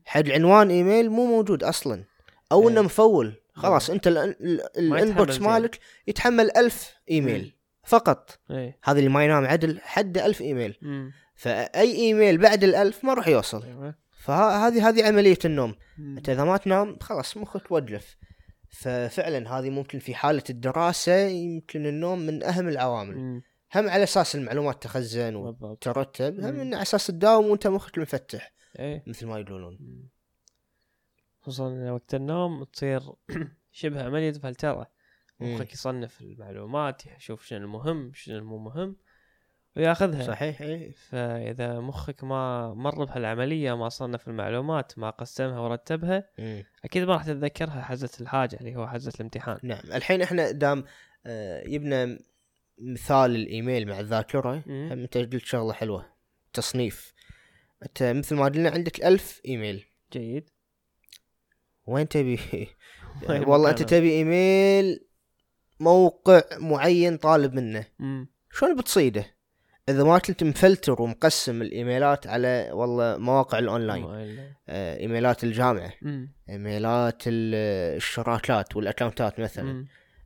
حد 0.06 0.30
عنوان 0.30 0.70
إيميل 0.70 1.10
مو 1.10 1.26
موجود 1.26 1.64
أصلا 1.64 2.04
أو 2.52 2.62
إيه. 2.62 2.74
انه 2.74 2.82
مفول. 2.82 3.34
خلاص 3.54 3.90
أنت 3.90 4.08
الإنبوكس 4.08 5.42
مالك 5.42 5.80
يتحمل 6.08 6.58
ألف 6.58 6.96
إيميل 7.12 7.42
مم. 7.42 7.52
فقط. 7.84 8.40
إيه. 8.52 8.80
هذا 8.84 9.00
اللي 9.00 9.10
ما 9.10 9.26
ينام 9.26 9.46
عدل 9.46 9.80
حده 9.82 10.26
ألف 10.26 10.42
إيميل. 10.42 10.78
مم. 10.82 11.12
فأي 11.36 11.96
إيميل 11.96 12.38
بعد 12.38 12.64
الألف 12.64 13.06
ما 13.06 13.14
راح 13.14 13.28
يوصل. 13.28 13.64
أيوه 13.64 13.96
فهذه 14.12 14.90
هذه 14.90 15.08
عملية 15.08 15.40
النوم. 15.46 15.76
مم. 15.98 16.18
أنت 16.18 16.30
إذا 16.30 16.44
ما 16.44 16.58
تنام 16.58 16.98
خلاص 17.02 17.38
مخك 17.38 17.72
وجف 17.72 18.18
ففعلا 18.70 19.60
هذه 19.60 19.70
ممكن 19.70 20.00
في 20.00 20.16
حالة 20.16 20.44
الدراسة 20.50 21.16
يمكن 21.28 21.86
النوم 21.86 22.20
من 22.20 22.44
أهم 22.44 22.68
العوامل 22.68 23.18
مم. 23.18 23.42
هم 23.76 23.90
على 23.90 24.04
أساس 24.04 24.36
المعلومات 24.36 24.84
تخزن 24.84 25.36
وترتب 25.36 26.40
هم 26.40 26.60
على 26.60 26.82
أساس 26.82 27.08
تداوم 27.08 27.46
وأنت 27.46 27.68
مخك 27.68 27.98
مفتح 27.98 28.54
إيه 28.80 29.04
مثل 29.08 29.26
ما 29.28 29.40
يقولون. 29.40 29.80
خصوصا 31.42 31.92
وقت 31.92 32.16
النوم 32.16 32.64
تصير 32.64 33.02
شبه 33.72 34.04
عملية 34.04 34.32
فلترة 34.32 34.92
مم. 35.40 35.56
مخك 35.56 35.74
يصنف 35.74 36.22
المعلومات 36.22 37.06
يشوف 37.06 37.46
شنو 37.46 37.66
المهم 37.66 38.12
شنو 38.14 38.38
المو 38.38 38.58
مهم 38.58 38.96
وياخذها. 39.80 40.24
صحيح 40.24 40.62
اي 40.62 40.92
فإذا 40.92 41.80
مخك 41.80 42.24
ما 42.24 42.74
مر 42.74 43.04
بهالعملية 43.06 43.78
ما 43.78 43.90
صنف 43.90 44.28
المعلومات 44.28 45.00
ما 45.00 45.10
قسمها 45.10 45.60
ورتبها 45.60 46.30
مم. 46.40 46.64
أكيد 46.86 47.04
ما 47.04 47.14
راح 47.14 47.24
تتذكرها 47.24 47.82
حزة 47.82 48.10
الحاجة 48.22 48.58
اللي 48.62 48.76
هو 48.76 48.88
حزة 48.88 49.12
الامتحان. 49.16 49.60
نعم. 49.64 49.82
الحين 49.94 50.22
إحنا 50.22 50.52
دام 50.52 50.84
آه، 51.26 51.64
يبنا 51.68 52.20
مثال 52.78 53.36
الإيميل 53.36 53.88
مع 53.88 54.00
الذاكرة. 54.00 54.64
هم 54.68 54.92
أنت 54.92 55.18
قلت؟ 55.18 55.38
شغلة 55.46 55.74
حلوة. 55.74 56.06
تصنيف. 56.54 57.14
أنت 57.84 58.04
مثل 58.04 58.36
ما 58.36 58.46
قلنا 58.46 58.70
عندك 58.70 59.06
ألف 59.06 59.42
إيميل. 59.46 59.86
جيد. 60.14 60.50
وين 61.88 62.08
تبي؟ 62.08 62.40
وين 63.30 63.44
والله 63.44 63.70
أنت؟ 63.70 63.84
تبي 63.84 64.12
إيميل 64.12 65.06
موقع 65.80 66.42
معين 66.58 67.18
طالب 67.18 67.54
منه. 67.54 67.86
شلون 68.52 68.76
بتصيده؟ 68.76 69.39
إذا 69.90 70.04
ما 70.04 70.18
كنت 70.20 70.44
مفلتر 70.44 71.02
ومقسم 71.02 71.62
الإيميلات 71.62 72.28
على 72.28 72.70
والله 72.74 73.18
مواقع 73.18 73.60
الأونلاين. 73.60 74.04
آه، 74.70 74.98
إيميلات 75.00 75.44
الجامعة 75.44 75.94
مم. 76.02 76.32
إيميلات 76.50 77.24
ال- 77.28 77.96
الشراكات 77.98 78.76
والأكونتات 78.76 79.40
مثلا. 79.40 79.86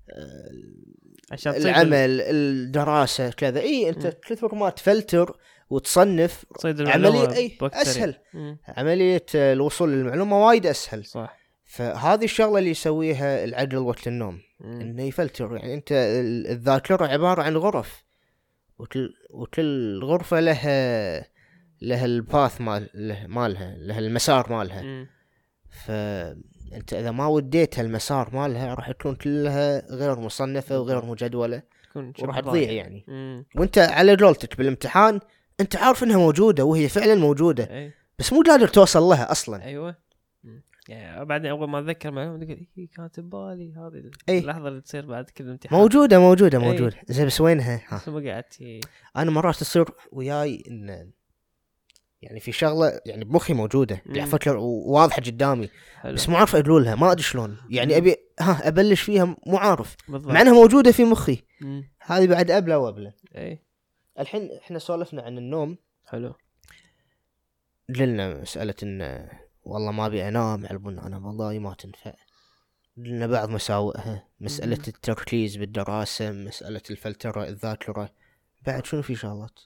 آه، 0.10 0.52
عشان 1.32 1.54
العمل 1.54 2.22
الدراسة 2.22 3.30
كذا 3.30 3.60
إي 3.60 3.90
أنت. 3.90 4.08
كثر 4.08 4.56
ما 4.56 4.70
تفلتر 4.70 5.38
وتصنف 5.70 6.46
عملية 6.66 7.32
إي. 7.36 7.58
أسهل 7.62 8.16
مم. 8.34 8.58
عملية 8.68 9.26
الوصول 9.36 9.92
للمعلومة 9.92 10.46
وايد 10.46 10.66
أسهل 10.66 11.06
صح 11.06 11.38
فهذه 11.66 12.24
الشغلة 12.24 12.58
اللي 12.60 12.70
يسويها 12.70 13.44
العقل 13.44 13.78
وقت 13.78 14.08
النوم 14.08 14.40
مم. 14.60 14.82
إنه 14.82 15.04
يفلتر 15.04 15.56
يعني 15.56 15.74
أنت 15.74 15.92
ال- 15.92 16.48
الذاكرة 16.48 17.06
عبارة 17.08 17.42
عن 17.44 17.58
غرف 17.58 18.03
وكل 18.80 19.14
وكل 19.30 20.00
غرفة 20.04 20.40
لها 20.40 21.26
لها 21.82 22.06
الباث 22.06 22.62
مال 22.62 22.90
له- 22.94 23.28
مالها 23.28 23.76
لها 23.78 24.00
المسار 24.00 24.52
مالها. 24.54 25.08
فانت 25.86 26.94
إذا 26.94 27.12
ما 27.12 27.28
وديتها 27.28 27.82
المسار 27.82 28.30
مالها 28.36 28.74
راح 28.74 28.92
تكون 28.92 29.16
كلها 29.16 29.96
غير 29.96 30.20
مصنفة 30.20 30.80
وغير 30.80 31.06
شبه 32.18 32.28
وراح. 32.28 32.40
تضيع 32.40 32.72
يعني 32.72 33.06
مم. 33.08 33.46
وانت 33.56 33.78
على 33.78 34.16
قولتك 34.16 34.58
بالامتحان 34.58 35.20
انت 35.60 35.76
عارف 35.76 36.04
إنها 36.04 36.18
موجودة 36.18 36.64
وهي 36.66 36.90
فعلا 36.90 37.16
موجودة 37.16 37.64
اي 37.72 37.92
بس 38.20 38.34
مو 38.34 38.42
قادر 38.42 38.68
توصل 38.68 39.02
لها 39.04 39.32
أصلا 39.32 39.64
أيوه. 39.64 39.96
يعني 40.88 41.26
بعدين 41.26 41.52
أول 41.52 41.70
ما 41.70 41.80
أتذكر 41.80 42.12
معلومة 42.12 42.58
اي 42.78 42.88
كانت 42.96 43.20
ببالي 43.20 43.74
هذه 43.74 44.12
إي. 44.30 44.40
اللحظة 44.40 44.68
اللي 44.68 44.82
تصير 44.82 45.06
بعد 45.06 45.30
كل 45.30 45.50
امتحان. 45.50 45.80
موجودة 45.80 46.20
موجودة 46.20 46.58
إي. 46.58 46.64
موجودة. 46.64 46.96
زين 47.08 47.26
بس 47.26 47.42
وينها؟ 47.42 47.82
ها. 47.88 47.98
بس 47.98 48.08
ما 48.08 48.32
قعدت 48.32 48.82
أنا 49.18 49.32
مرات 49.32 49.56
تصير 49.56 49.86
وياي 50.12 50.64
إن 50.68 51.12
يعني 52.22 52.40
في 52.40 52.52
شغلة 52.52 53.00
يعني 53.06 53.26
بمخي 53.26 53.54
موجودة 53.54 54.04
أفكر 54.10 54.58
وواضحه 54.58 55.22
قدامي. 55.22 55.70
بس 56.06 56.30
مو 56.30 56.38
عارف 56.38 56.56
ادلولها 56.56 56.96
ما 56.96 57.12
أدري 57.12 57.24
شلون. 57.24 57.58
يعني. 57.70 57.98
أبي 57.98 58.16
ها 58.40 58.68
أبلش 58.68 59.02
فيها 59.02 59.38
مو 59.48 59.58
عارف. 59.58 59.96
مع 60.08 60.42
إنها 60.42 60.54
موجودة 60.54 60.92
في 60.92 61.04
مخي. 61.04 61.44
هذه 62.00 62.28
بعد 62.28 62.52
ابله 62.52 62.78
وابله 62.78 63.14
اي 63.36 63.60
الحين 64.20 64.52
إحنا 64.52 64.80
سولفنا 64.80 65.22
عن 65.22 65.38
النوم. 65.38 65.78
حلو. 66.06 66.34
قلنا 68.00 68.42
مسألة 68.42 68.76
إن 68.84 69.30
والله 69.66 69.92
ما 69.92 70.06
أبي 70.06 70.28
أنام 70.28 70.66
على 70.66 70.72
البن 70.72 71.00
أنا 71.00 71.18
والله 71.18 71.60
ما 71.60 71.74
تنفع. 71.74 72.14
لنا 72.98 73.28
بعض 73.28 73.50
مساوئها 73.50 74.28
مسألة. 74.40 74.80
التركيز 74.88 75.58
بالدراسة 75.58 76.32
مسألة 76.32 76.82
الفلترة 76.92 77.44
الذاكرة. 77.44 78.14
بعد 78.62 78.86
شنو 78.86 79.02
في 79.02 79.16
شغلات؟ 79.16 79.60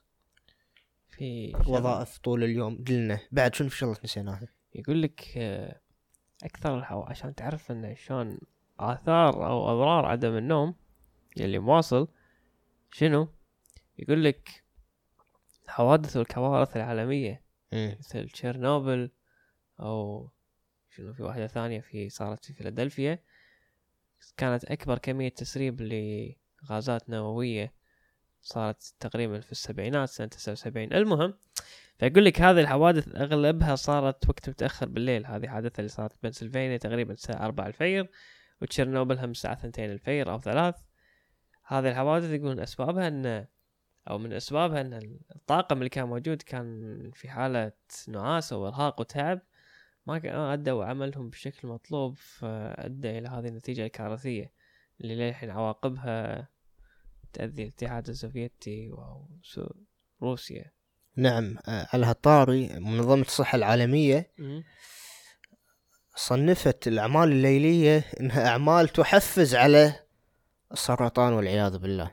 في 1.10 1.54
وظائف 1.68 2.18
طول 2.18 2.44
اليوم 2.44 2.84
قلنا. 2.88 3.20
بعد 3.32 3.56
شنو 3.56 3.70
في 3.70 3.78
شغلات 3.78 4.04
نسيناها؟ 4.04 4.48
يقول 4.76 5.02
لك 5.02 5.38
آه، 5.38 5.82
أكثر 6.44 6.78
الحو... 6.78 7.02
عشان 7.02 7.36
تعرف 7.36 7.72
انه 7.72 7.94
شلون 7.94 8.40
آثار 8.80 9.48
أو 9.48 9.70
أضرار 9.70 10.06
عدم 10.06 10.38
النوم 10.38 10.76
اللي 11.38 11.60
مواصل 11.60 12.08
شنو؟ 12.92 13.28
يقول 13.98 14.24
لك 14.24 14.64
الحوادث 15.66 16.18
والكوارث 16.18 16.78
العالمية. 16.78 17.44
مثل 17.74 18.30
تشيرنوبل 18.30 19.12
أو 19.80 20.30
شنو 20.90 21.14
في 21.14 21.24
واحدة 21.24 21.48
ثانية 21.48 21.80
في 21.80 22.10
صارت 22.10 22.46
في 22.46 22.54
فيلادلفيا. 22.54 23.20
كانت 24.38 24.66
أكبر 24.66 24.98
كمية 24.98 25.30
تسريب 25.30 25.82
لغازات 26.64 27.10
نووية 27.10 27.74
صارت 28.42 28.96
تقريبا 29.00 29.40
في 29.40 29.52
السبعينات 29.52 30.10
سنة 30.10 30.28
79 30.28 30.94
المهم 30.94 31.34
فيقول 32.00 32.26
لك 32.26 32.42
هذه 32.42 32.60
الحوادث 32.60 33.16
أغلبها 33.16 33.76
صارت 33.76 34.30
وقت 34.30 34.50
متأخر 34.50 34.90
بالليل. 34.90 35.26
هذه 35.26 35.48
حادثه 35.48 35.80
اللي 35.80 35.90
صارت 35.90 36.24
بنسلفانيا 36.24 36.78
تقريبا 36.78 37.14
الساعة 37.14 37.46
4 37.46 37.68
الفجر 37.68 38.08
وتشيرنوبل 38.62 39.20
هم 39.20 39.32
الساعة 39.32 39.54
2 39.54 39.92
الفجر 39.92 40.32
أو 40.32 40.40
3 40.40 40.80
هذه 41.64 41.90
الحوادث 41.90 42.32
يقولون 42.32 42.60
أسبابها 42.60 43.08
أن 43.08 43.48
أو 44.10 44.18
من 44.18 44.34
أسبابها 44.34 44.82
أن 44.82 45.20
الطاقم 45.36 45.78
اللي 45.78 45.90
كان 45.90 46.08
موجود 46.08 46.42
كان 46.42 47.12
في 47.14 47.30
حالة 47.30 47.72
نعاس 48.08 48.54
وارهاق 48.54 49.00
وتعب. 49.00 49.42
ما 50.08 50.54
أدوا 50.54 50.86
عملهم 50.86 51.30
بشكل 51.30 51.68
مطلوب 51.68 52.16
فأدى 52.18 53.18
إلى 53.18 53.28
هذه 53.28 53.48
النتيجة 53.48 53.86
الكارثية 53.86 54.54
اللي 55.02 55.16
للحين 55.16 55.50
عواقبها 55.50 56.48
تأذي 57.34 57.64
الاتحاد 57.64 58.10
السوفيتي 58.10 58.92
وروسيا 60.22 60.72
نعم 61.16 61.58
آه، 61.68 61.88
على 61.94 62.06
هالطاري 62.06 62.80
منظمة 62.80 63.22
الصحة 63.22 63.56
العالمية 63.56 64.32
صنفت 66.16 66.88
الأعمال 66.88 67.32
الليلية 67.32 68.04
إنها 68.20 68.48
أعمال 68.48 68.88
تحفز 68.90 69.56
على 69.56 70.00
السرطان 70.72 71.34
والعياذ 71.34 71.78
بالله. 71.78 72.12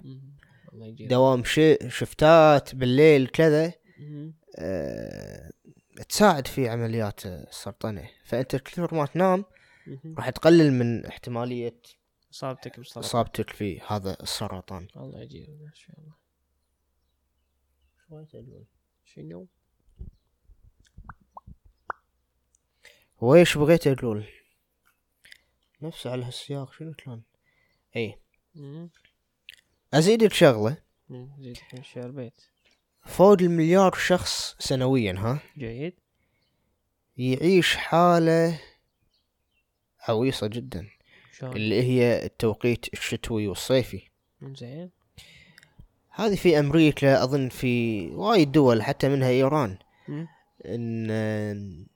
دوام 1.08 1.44
شيء 1.44 1.88
شفتات 1.88 2.74
بالليل 2.74 3.26
كذا. 3.28 3.72
تساعد 6.08 6.46
في 6.46 6.68
عمليات 6.68 7.26
السرطانة 7.26 8.10
فأنت 8.24 8.56
كثر 8.56 8.94
ما 8.94 9.06
تنام. 9.06 9.44
راح 10.18 10.30
تقلل 10.30 10.72
من 10.72 11.06
احتمالية 11.06 11.80
إصابتك 12.32 12.76
بالسرطان 12.76 13.04
إصابتك 13.04 13.50
في 13.50 13.80
هذا 13.80 14.22
السرطان. 14.22 14.88
الله 14.96 15.20
يجيبنا 15.22 15.66
إن 15.66 15.74
شاء 15.74 15.96
الله. 15.98 16.14
شنو؟ 19.04 19.46
وإيش 23.20 23.58
بغيت 23.58 23.86
أقول؟ 23.86 24.26
نفس 25.82 26.06
على 26.06 26.24
هالسياق 26.24 26.72
شنو 26.72 26.94
كان؟ 26.94 27.22
اي. 27.96 28.18
أزيدك 29.94 30.32
شغلة. 30.32 30.76
زيد 31.10 31.56
الحين 31.56 31.82
شير 31.82 32.10
بيت 32.10 32.40
فوق 33.06 33.36
المليار 33.40 33.94
شخص 33.94 34.56
سنويا 34.58 35.12
ها؟ 35.12 35.40
جيد. 35.58 35.94
يعيش 37.16 37.76
حالة 37.76 38.60
عويصة 40.08 40.46
جدا 40.46 40.88
شلون؟ 41.32 41.56
اللي 41.56 41.82
هي 41.82 42.24
التوقيت 42.24 42.92
الشتوي 42.92 43.48
والصيفي. 43.48 44.02
زين 44.42 44.90
هذه 46.10 46.34
في 46.34 46.58
أمريكا 46.58 47.24
أظن 47.24 47.48
في 47.48 48.06
وايد 48.10 48.52
دول 48.52 48.82
حتى 48.82 49.08
منها 49.08 49.28
إيران. 49.28 49.78
مم. 50.08 50.28
إن 50.66 51.86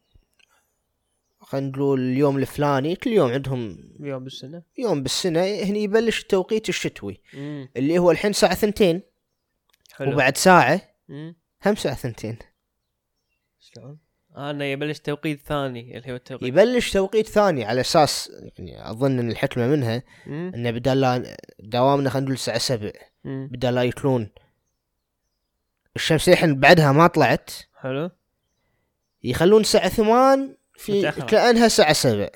خلينا 1.41 1.69
نقول 1.69 2.01
اليوم 2.01 2.39
الفلاني 2.39 2.97
كل 2.97 3.11
يوم 3.11 3.33
عندهم 3.33 3.91
يوم 4.01 4.25
بالسنة. 4.25 4.63
يوم 4.79 5.03
بالسنة 5.03 5.41
هني 5.41 5.83
يبلش 5.83 6.23
التوقيت 6.23 6.69
الشتوي. 6.69 7.21
مم. 7.35 7.69
اللي 7.77 7.99
هو 7.99 8.11
الحين 8.11 8.33
ساعة 8.33 8.55
ثنتين 8.55 9.03
حلو. 9.93 10.13
وبعد 10.13 10.37
ساعة 10.37 10.98
هم 11.67 11.75
ساعة 11.77 11.95
ثنتين. 11.95 12.39
شلون؟ 13.61 13.99
انه 14.37 14.65
يبلش 14.65 14.99
توقيت 14.99 15.41
ثاني 15.41 15.99
اللي 15.99 16.13
هو 16.13 16.17
التوقيت. 16.17 16.49
يبلش 16.49 16.93
توقيت 16.93 17.27
ثاني 17.27 17.65
على 17.65 17.81
أساس 17.81 18.33
يعني 18.43 18.91
أظن 18.91 19.19
أن 19.19 19.31
الحكمة 19.31 19.67
منها 19.67 20.03
مم. 20.27 20.53
أنه 20.55 20.71
بدال 20.71 21.01
لا 21.01 21.37
دوامنا 21.61 22.11
خلينا 22.11 22.25
نقول 22.25 22.35
الساعة 22.35 22.59
سبع 22.59 22.93
مم. 23.25 23.49
بدال 23.53 23.75
لا 23.75 23.83
يكلون 23.83 24.29
الشمس 25.97 26.29
الحين 26.29 26.61
بعدها 26.61 26.93
ما 26.93 27.07
طلعت. 27.07 27.51
حلو. 27.75 28.11
يخلون 29.23 29.61
الساعة 29.61 29.89
ثمان 29.89 30.57
في 30.75 30.99
متأخرة. 30.99 31.27
كأنها 31.27 31.67
الساعة 31.67 31.93
سبع. 31.93 32.29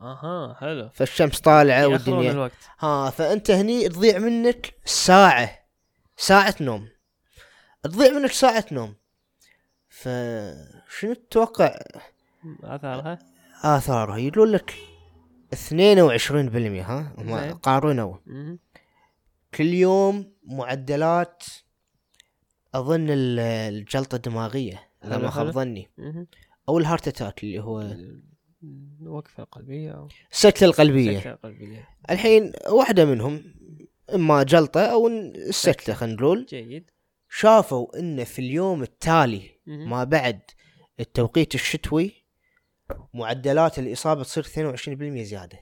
أها 0.00 0.56
حلو. 0.60 0.90
فالشمس 0.94 1.40
طالعة 1.40 1.80
يأخرون 1.80 1.92
والدنيا 1.92 2.32
الوقت. 2.32 2.52
ها 2.78 3.10
فأنت 3.10 3.50
هني 3.50 3.88
تضيع 3.88 4.18
منك 4.18 4.74
ساعة 4.84 5.58
ساعة 6.16 6.54
نوم. 6.60 6.88
تضيع 7.88 8.12
منك 8.12 8.32
ساعة 8.32 8.64
نوم. 8.72 8.94
فشنو 9.88 11.12
تتوقع؟ 11.14 11.78
آثارها؟ 12.62 13.18
آثارها. 13.62 14.16
يقولون 14.18 14.48
لك 14.52 14.74
22% 15.52 16.82
ها؟ 16.82 17.14
هم. 17.18 17.52
قارنوا. 17.54 18.16
كل 19.54 19.66
يوم 19.66 20.32
معدلات 20.44 21.44
أظن 22.74 23.10
ال- 23.10 23.38
الجلطة 23.40 24.16
الدماغية 24.16 24.88
إذا 25.04 25.12
حلو، 25.14 25.22
ما 25.22 25.30
خاب. 25.30 25.50
ظني. 25.50 25.88
أو 26.68 26.78
ال 26.78 26.83
heart 26.83 27.08
attack 27.08 27.42
اللي 27.44 27.60
هو 27.62 27.94
الوقفة 29.02 29.42
القلبية 29.42 29.90
أو 29.92 30.08
السكتة 30.32 30.64
القلبية. 30.64 31.18
سكتة 31.18 31.34
قلبية 31.34 31.88
الحين 32.10 32.52
واحدة 32.70 33.04
منهم 33.04 33.44
إما 34.14 34.42
جلطة 34.42 34.80
أو 34.80 35.08
السكتة 35.08 35.94
خلينا 35.94 36.16
نقول. 36.16 36.46
جيد. 36.48 36.90
شافوا 37.28 37.98
إن 37.98 38.24
في 38.24 38.38
اليوم 38.38 38.82
التالي. 38.82 39.50
ما 39.66 40.04
بعد 40.04 40.40
التوقيت 41.00 41.54
الشتوي 41.54 42.12
معدلات 43.14 43.78
الإصابة 43.78 44.22
تصير 44.22 44.42
22% 44.44 45.22
زيادة 45.22 45.60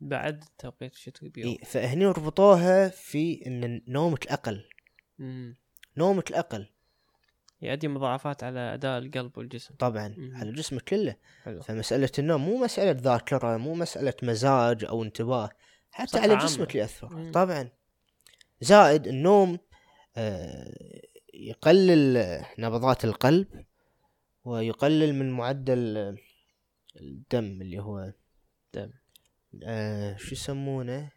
بعد 0.00 0.44
توقيت 0.58 0.92
الشتوي 0.94 1.28
بيوم 1.28 1.48
إي 1.48 1.58
فهني 1.64 2.06
ربطوها 2.06 2.88
في 2.88 3.46
إن 3.46 3.82
نومك 3.88 4.26
أقل 4.26 4.64
مم. 5.18 5.56
نومك 5.96 6.30
الأقل 6.30 6.66
يؤدي 7.62 7.88
مضاعفات 7.88 8.44
على 8.44 8.60
أداء 8.74 8.98
القلب 8.98 9.38
والجسم 9.38 9.74
طبعا 9.74 10.08
مم. 10.18 10.36
على 10.36 10.52
جسمك 10.52 10.82
كله 10.82 11.16
حلو 11.44 11.60
فمسألة 11.62 12.10
النوم 12.18 12.44
مو 12.44 12.56
مسألة 12.64 13.00
ذاكرة 13.00 13.56
مو 13.56 13.74
مسألة 13.74 14.14
مزاج 14.22 14.84
أو 14.84 15.02
انتباه 15.02 15.50
حتى 15.90 16.18
على 16.18 16.32
عامة. 16.32 16.44
جسمك 16.44 16.74
يأثر 16.74 17.14
مم. 17.16 17.32
طبعا 17.32 17.68
زائد 18.60 19.06
النوم 19.06 19.58
يقلل 21.34 22.42
نبضات 22.58 23.04
القلب 23.04 23.64
ويقلل 24.44 25.14
من 25.14 25.30
معدل 25.30 25.96
آه، 25.96 26.16
الدم 27.00 27.62
اللي 27.62 27.78
هو 27.78 28.12
دم. 28.74 28.90
آه 29.64 30.16
شو 30.16 30.32
يسمونه؟ 30.32 31.10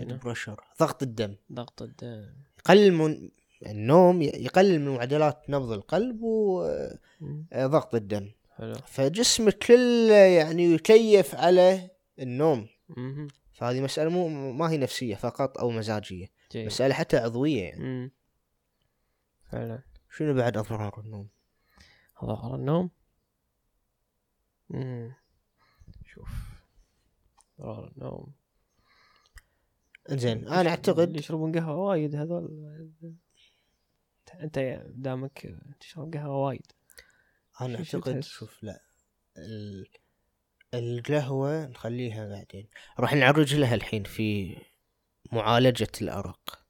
برشر 0.00 0.64
ضغط 0.80 1.02
الدم 1.02 1.36
ضغط 1.52 1.82
الدم 1.82 2.32
يقلل 2.58 2.92
من 2.92 3.30
النوم 3.66 4.22
يقلل 4.22 4.80
من 4.80 4.94
معدلات 4.94 5.50
نبض 5.50 5.72
القلب 5.72 6.22
وضغط 6.22 7.94
مم. 7.94 8.00
الدم 8.00 8.30
حلو 8.56 8.74
فجسمك 8.86 9.58
كله 9.58 10.14
يعني 10.14 10.64
يكيف 10.64 11.34
على 11.34 11.90
النوم 12.18 12.68
مم. 12.88 13.28
فهذه 13.52 13.80
مسألة 13.80 14.10
مو 14.10 14.52
ما 14.52 14.70
هي 14.70 14.78
نفسية 14.78 15.14
فقط 15.14 15.58
أو 15.58 15.70
مزاجية 15.70 16.26
جيد 16.52 16.66
مسألة 16.66 16.94
حتى 16.94 17.16
عضوية 17.16 17.62
يعني. 17.62 17.84
مم. 17.84 18.10
فعلا. 19.50 19.82
شنو 20.10 20.34
بعد 20.34 20.56
أضرار 20.56 21.00
النوم؟ 21.00 21.28
ظهر 22.24 22.54
النوم؟ 22.54 22.90
مم. 24.70 25.14
شوف. 26.04 26.30
ظهر 27.60 27.92
النوم. 27.96 28.32
اللي 30.10 30.32
أنا 30.32 30.42
يشربون- 30.42 30.66
أعتقد 30.66 30.98
اللي 31.00 31.18
يشربون 31.18 31.58
قهوة 31.58 31.76
وايد 31.76 32.14
هذول؟ 32.16 32.90
أنت 34.40 34.58
دامك 34.88 35.54
تشرب 35.80 36.14
قهوة 36.14 36.36
وايد. 36.36 36.72
أنا 37.60 37.78
أعتقد؟ 37.78 38.20
شوف 38.20 38.62
لا. 38.62 38.80
ال... 39.38 39.86
القهوة 40.74 41.66
نخليها 41.66 42.28
بعدين. 42.28 42.68
راح 42.98 43.14
نعرج 43.14 43.54
لها 43.54 43.74
الحين 43.74 44.04
في 44.04 44.56
معالجة 45.32 45.92
الأرق. 46.02 46.66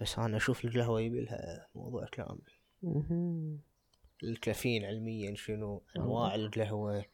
بس 0.00 0.18
أنا 0.18 0.36
أشوف 0.36 0.64
القهوة 0.64 1.00
يبي 1.00 1.20
لها 1.20 1.68
موضوع 1.74 2.06
كامل. 2.12 2.42
الكافيين 4.22 4.84
علميا 4.84 5.34
شنو؟ 5.34 5.82
أنواع 5.96 6.34
القهوة. 6.34 7.04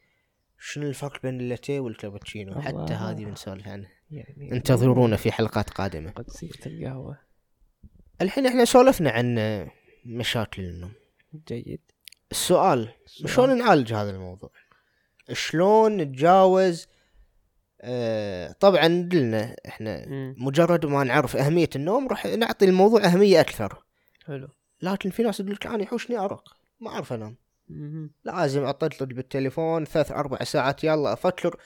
شنو 0.58 0.88
الفرق 0.88 1.22
بين 1.22 1.40
اللاتيه 1.40 1.80
والكابتشينو؟ 1.80 2.60
حتى. 2.60 2.92
هذه 2.92 3.24
بنسولف 3.24 3.68
عنها 3.68 3.90
يعني 4.10 4.52
انتظرونا 4.52 5.16
في 5.16 5.32
حلقات 5.32 5.70
قادمة. 5.70 6.10
قدسية 6.10 6.50
القهوة. 6.66 7.18
الحين 8.20 8.46
إحنا 8.46 8.64
سولفنا 8.64 9.10
عن 9.10 9.38
مشاكل 10.04 10.62
النوم. 10.62 10.92
جيد. 11.48 11.80
السؤال 12.30 12.88
السؤال. 13.04 13.30
شلون 13.30 13.58
نعالج 13.58 13.92
هذا 13.92 14.10
الموضوع؟ 14.10 14.50
شلون 15.32 15.96
نتجاوز 15.96 16.88
آه 17.84 18.52
طبعا 18.52 19.08
قلنا 19.12 19.56
إحنا. 19.66 20.04
مجرد 20.38 20.86
ما 20.86 21.04
نعرف 21.04 21.36
أهمية 21.36 21.70
النوم 21.76 22.08
راح 22.08 22.26
نعطي 22.26 22.64
الموضوع 22.64 23.04
أهمية 23.04 23.40
أكثر 23.40 23.84
حلو 24.26 24.48
لكن 24.82 25.10
في 25.10 25.22
ناس 25.22 25.36
تقول 25.36 25.52
لك 25.52 25.66
أنا 25.66 25.82
يحوشني 25.82 26.18
أرق 26.18 26.56
ما 26.80 26.90
أعرف 26.90 27.12
أنام. 27.12 27.36
لازم 28.24 28.64
أطلطل 28.64 29.06
بالتليفون 29.06 29.84
ثلاث 29.84 30.12
أربع 30.12 30.44
ساعات 30.44 30.84
يلا 30.84 31.12
أفكر 31.12 31.56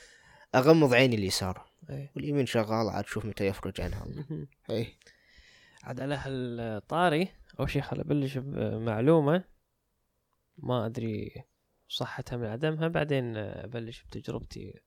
أغمض 0.54 0.94
عيني 0.94 1.16
اليسار 1.16 1.66
إيه. 1.90 2.12
واليمين 2.16 2.46
شغال 2.46 2.88
عاد 2.88 3.06
شوف 3.06 3.24
متى 3.24 3.46
يفرج 3.46 3.80
عنها 3.80 4.04
الله. 4.04 4.46
اي 4.70 4.86
عاد 5.84 6.00
على 6.00 6.14
هالطاري 6.14 7.28
أول 7.60 7.70
شيء 7.70 7.82
خل 7.82 8.00
أبلش 8.00 8.38
بمعلومة 8.38 9.44
ما 10.58 10.86
أدري 10.86 11.44
صحتها 11.88 12.36
من 12.36 12.46
عدمها 12.46 12.88
بعدين 12.88 13.36
أبلش 13.36 14.02
بتجربتي 14.02 14.80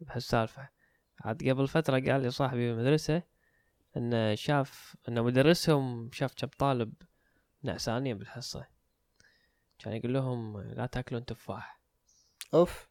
بهالسالفة. 0.00 0.68
عاد 1.20 1.48
قبل 1.48 1.68
فترة 1.68 2.00
قال 2.00 2.22
لي 2.22 2.30
صاحبي 2.30 2.72
بالمدرسة 2.72 3.22
انه 3.96 4.34
شاف 4.34 4.96
إن 5.08 5.22
مدرسهم 5.22 6.10
شاف 6.12 6.34
كم 6.34 6.46
طالب 6.46 6.92
نعسانين 7.62 8.18
بالحصة. 8.18 8.66
كان 9.78 9.92
يقول 9.92 10.14
لهم 10.14 10.60
لا 10.60 10.86
تأكلون 10.86 11.24
تفاح. 11.24 11.80
أوف. 12.54 12.88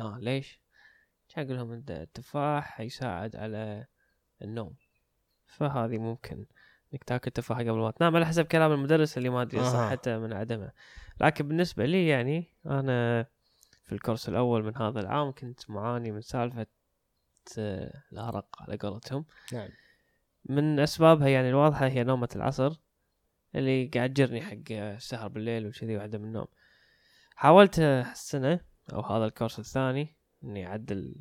آه 0.00 0.18
ليش؟ 0.18 0.60
كان 1.28 1.44
يقول 1.44 1.56
لهم 1.56 1.84
التفاح 1.90 2.80
يساعد 2.80 3.36
على 3.36 3.86
النوم. 4.42 4.74
فهذه 5.46 5.98
ممكن 5.98 6.46
إنك 6.92 7.04
تأكل 7.04 7.30
تفاح 7.30 7.58
قبل 7.58 7.78
ما 7.78 7.90
تنام 7.90 8.16
على 8.16 8.26
حسب 8.26 8.44
كلام 8.44 8.72
المدرس 8.72 9.18
اللي 9.18 9.28
ما 9.28 9.42
أدري. 9.42 9.64
صحته 9.64 10.18
من 10.18 10.32
عدمه. 10.32 10.72
لكن 11.20 11.48
بالنسبة 11.48 11.84
لي 11.84 12.08
يعني 12.08 12.56
أنا 12.66 13.26
في 13.90 13.96
الكورس 13.96 14.28
الأول 14.28 14.62
من 14.62 14.76
هذا 14.76 15.00
العام 15.00 15.32
كنت 15.32 15.70
معاني 15.70 16.10
من 16.12 16.20
سالفة 16.20 16.66
آه، 17.58 18.02
الأرق 18.12 18.62
على 18.62 18.76
قولتهم. 18.76 19.24
نعم. 19.52 19.68
من 20.44 20.80
أسبابها 20.80 21.28
يعني 21.28 21.48
الواضحة 21.48 21.86
هي 21.86 22.04
نومة 22.04 22.28
العصر 22.36 22.80
اللي 23.54 23.86
قاعد 23.86 24.12
تجرني 24.12 24.42
حق 24.42 24.72
السهر 24.72 25.28
بالليل 25.28 25.66
وكذي 25.66 25.96
وعدم 25.96 26.24
النوم. 26.24 26.46
حاولت 27.36 27.80
هالسنة 27.80 28.60
أو 28.92 29.00
هذا 29.00 29.24
الكورس 29.24 29.58
الثاني 29.58 30.16
إني 30.44 30.66
أعدل 30.66 31.14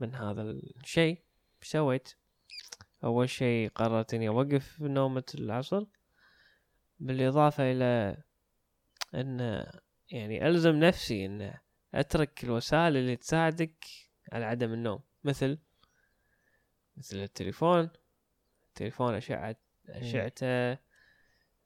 من 0.00 0.14
هذا 0.14 0.42
الشيء. 0.42 1.22
سويت. 1.62 2.14
أول 3.04 3.28
شيء 3.28 3.70
قررت 3.74 4.14
إني 4.14 4.28
أوقف 4.28 4.80
نومة 4.80 5.24
العصر. 5.34 5.84
بالإضافة 7.00 7.72
إلى 7.72 8.22
إن 9.14 9.66
يعني 10.12 10.48
ألزم 10.48 10.76
نفسي 10.76 11.26
إن 11.26 11.54
أترك 11.94 12.44
الوسائل 12.44 12.96
اللي 12.96 13.16
تساعدك 13.16 13.84
على 14.32 14.44
عدم 14.44 14.72
النوم 14.72 15.00
مثل 15.24 15.58
مثل 16.96 17.16
التليفون 17.16 17.90
التليفون 18.68 19.14
أشعة 19.14 19.56
أشعته 19.88 20.78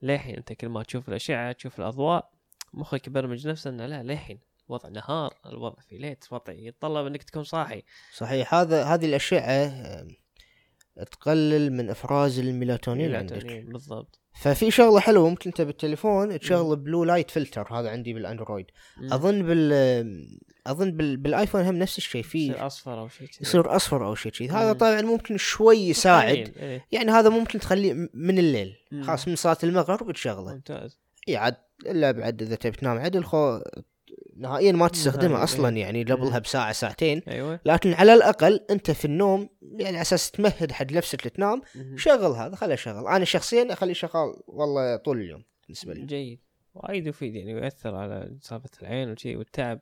للحين 0.03 0.37
أنت 0.37 0.53
كل 0.53 0.69
ما 0.69 0.83
تشوف 0.83 1.09
الأشعة 1.09 1.53
تشوف 1.53 1.79
الأضواء 1.79 2.33
مخك 2.75 3.07
يبرمج 3.07 3.49
نفسه 3.49 3.71
إنه 3.71 3.87
لا 3.87 4.03
للحين 4.03 4.41
الوضع 4.69 4.89
نهار 4.89 5.35
الوضع 5.47 5.81
في 5.81 5.99
ليل 5.99 6.17
الوضع 6.33 6.53
يتطلب 6.53 7.07
إنك 7.07 7.23
تكون 7.23 7.45
صاحي. 7.45 7.83
صحيح 8.13 8.55
هذا 8.55 8.85
هذه 8.85 9.07
الأشعة 9.07 10.07
تقلل 10.97 11.73
من 11.73 11.91
إفراز 11.91 12.39
الميلاتونين 12.39 13.15
عندك. 13.15 13.33
ميلاتونين، 13.33 13.69
بالضبط. 13.69 14.21
ففي 14.41 14.71
شغلة 14.71 15.01
حلوة 15.01 15.29
ممكن 15.29 15.51
انت 15.51 15.61
بالتليفون 15.61 16.39
تشغل 16.39 16.77
blue 16.77 17.05
light 17.05 17.31
filter 17.31 17.73
هذا 17.73 17.91
عندي 17.91 18.13
بالأندرويد 18.13 18.67
مم. 18.97 19.13
أظن 19.13 19.43
بال 19.43 19.73
أظن 20.67 20.91
بال... 20.91 21.17
بالآيفون 21.17 21.63
هم 21.63 21.77
نفس 21.77 21.99
الشيء 21.99 22.21
يصير 22.21 22.53
في 22.53 22.61
أصفر 22.67 23.01
أو 23.01 23.09
شيء. 23.09 23.29
يصير 23.41 23.77
أصفر 23.77 24.07
أو 24.07 24.15
شيء 24.15 24.33
كذي 24.33 24.49
هذا. 24.49 24.73
طبعا 24.73 25.01
ممكن 25.01 25.37
شوي 25.37 25.77
يساعد 25.77 26.53
إيه. 26.57 26.87
يعني 26.93 27.11
هذا 27.11 27.29
ممكن 27.29 27.59
تخليه 27.59 28.09
من 28.15 28.39
الليل 28.39 28.77
مم. 28.93 29.03
خلاص 29.03 29.29
من 29.29 29.37
صلاة 29.37 29.59
المغرب 29.65 30.13
تشغله 30.13 30.55
ممتاز 30.55 30.99
إي 31.29 31.37
عاد 31.37 31.57
إلا 31.87 32.11
بعد 32.11 32.43
إذا 32.43 32.55
تبي 32.55 32.77
تنام 32.77 32.99
عدل 32.99 33.25
خو 33.25 33.61
نهائيا 34.37 34.73
ما 34.73 34.89
تستخدمه 34.89 35.29
نهائياً، 35.29 35.45
أصلا 35.45 35.77
إيه. 35.77 35.83
يعني 35.83 36.05
قبلها 36.05 36.39
بساعة 36.39 36.73
ساعتين 36.73 37.23
أيوه 37.29 37.61
لكن 37.65 37.93
على 37.93 38.15
الأقل 38.15 38.61
أنت 38.71 38.91
في 38.91 39.05
النوم 39.05 39.49
يعني 39.81 40.01
أساس 40.01 40.31
تمهد 40.31 40.73
حق 40.73 40.93
نفسك 40.93 41.27
لتنام. 41.27 41.63
شغل 41.97 42.33
هذا 42.33 42.57
خليه 42.57 42.75
شغل. 42.75 43.07
أنا 43.07 43.25
شخصيا 43.25 43.73
أخليه 43.73 43.93
شغال 43.93 44.35
والله 44.47 44.97
طول 44.97 45.21
اليوم 45.21 45.45
بالنسبة 45.63 45.95
لي. 45.95 46.07
جيد. 46.07 46.41
وايد 46.75 47.07
يفيد 47.07 47.35
يعني 47.35 47.55
ويأثر 47.55 47.95
على 47.95 48.37
سالفة 48.43 48.71
العين 48.83 49.11
وشي 49.11 49.37
والتعب. 49.37 49.81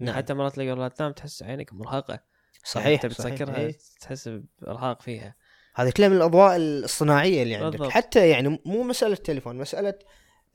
نعم. 0.00 0.16
حتى 0.16 0.34
مرات 0.34 0.52
قبل 0.52 0.78
لا 0.78 0.88
تنام 0.88 1.12
تحس 1.12 1.42
عينك 1.42 1.72
مرهقة. 1.72 2.20
صحيح 2.64 3.02
تبي 3.02 3.14
صحيح. 3.14 3.34
تسكرها 3.34 3.56
إيه. 3.56 3.76
تحس 4.00 4.28
بإرهاق 4.58 5.02
فيها. 5.02 5.34
هذه 5.74 5.90
كلها 5.90 6.08
من 6.08 6.16
الأضواء 6.16 6.56
الصناعية 6.56 7.42
اللي 7.42 7.54
عندك. 7.54 7.78
بالضبط. 7.78 7.92
حتى 7.92 8.28
يعني 8.28 8.60
مو 8.64 8.82
مسألة 8.82 9.14
تليفون 9.14 9.56
مسألة 9.56 9.94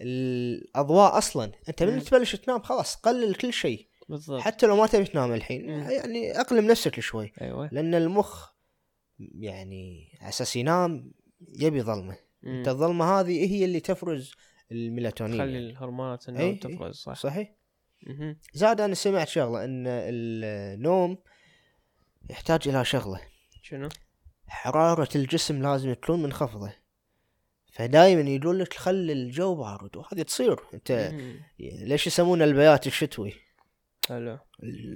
الأضواء 0.02 1.18
أصلا. 1.18 1.52
أنت 1.70 1.84
من 1.84 1.94
مم. 1.94 2.00
تبلش 2.00 2.36
تنام 2.36 2.62
خلاص 2.62 2.96
قلل 2.96 3.36
كل 3.36 3.54
شيء. 3.54 3.88
بالضبط. 4.10 4.42
حتى 4.42 4.66
لو 4.66 4.76
ما 4.76 4.88
تبي 4.88 5.04
تنام 5.04 5.34
الحين 5.34 5.72
مم. 5.72 5.90
يعني 5.90 6.40
أقلم 6.40 6.68
نفسك 6.68 7.00
شوي. 7.00 7.34
أيوه. 7.42 7.70
لأن 7.72 7.96
المخ 7.96 8.50
يعني 9.20 10.12
على 10.22 10.30
أساس 10.30 10.56
ينام 10.56 11.12
يبي 11.60 11.82
ظلمه. 11.82 12.18
أنت 12.46 12.68
الظلمة 12.68 13.20
هذه 13.20 13.52
هي 13.52 13.66
اللي 13.66 13.80
تفرز 13.80 14.34
الميلاتونين 14.72 15.38
تخلي 15.38 15.54
يعني. 15.54 15.70
الهرمونات 15.70 16.30
إيه، 16.30 16.36
النوم 16.36 16.50
إيه. 16.50 16.60
تفرز 16.60 16.96
صح 16.96 17.14
صحيح. 17.14 17.56
زاد 18.54 18.82
أنا 18.82 18.94
سمعت 18.96 19.28
شغلة 19.28 19.64
إن 19.66 19.84
النوم 19.88 21.18
يحتاج 22.30 22.68
إلى 22.68 22.86
شغلة 22.86 23.22
شنو؟ 23.62 23.90
حرارة 24.48 25.10
الجسم 25.16 25.62
لازم 25.62 25.94
تكون 25.94 26.22
منخفضة 26.24 26.74
فدائما 27.72 28.22
يقول 28.22 28.60
لك 28.60 28.74
خلي 28.74 29.14
الجو 29.14 29.56
بارد 29.56 29.98
وهذه 29.98 30.22
تصير 30.22 30.60
أنت 30.74 30.92
مم. 31.14 31.40
ليش 31.60 32.08
يسمونه 32.08 32.44
البيات 32.46 32.88
الشتوي 32.88 33.34
حلو 34.10 34.40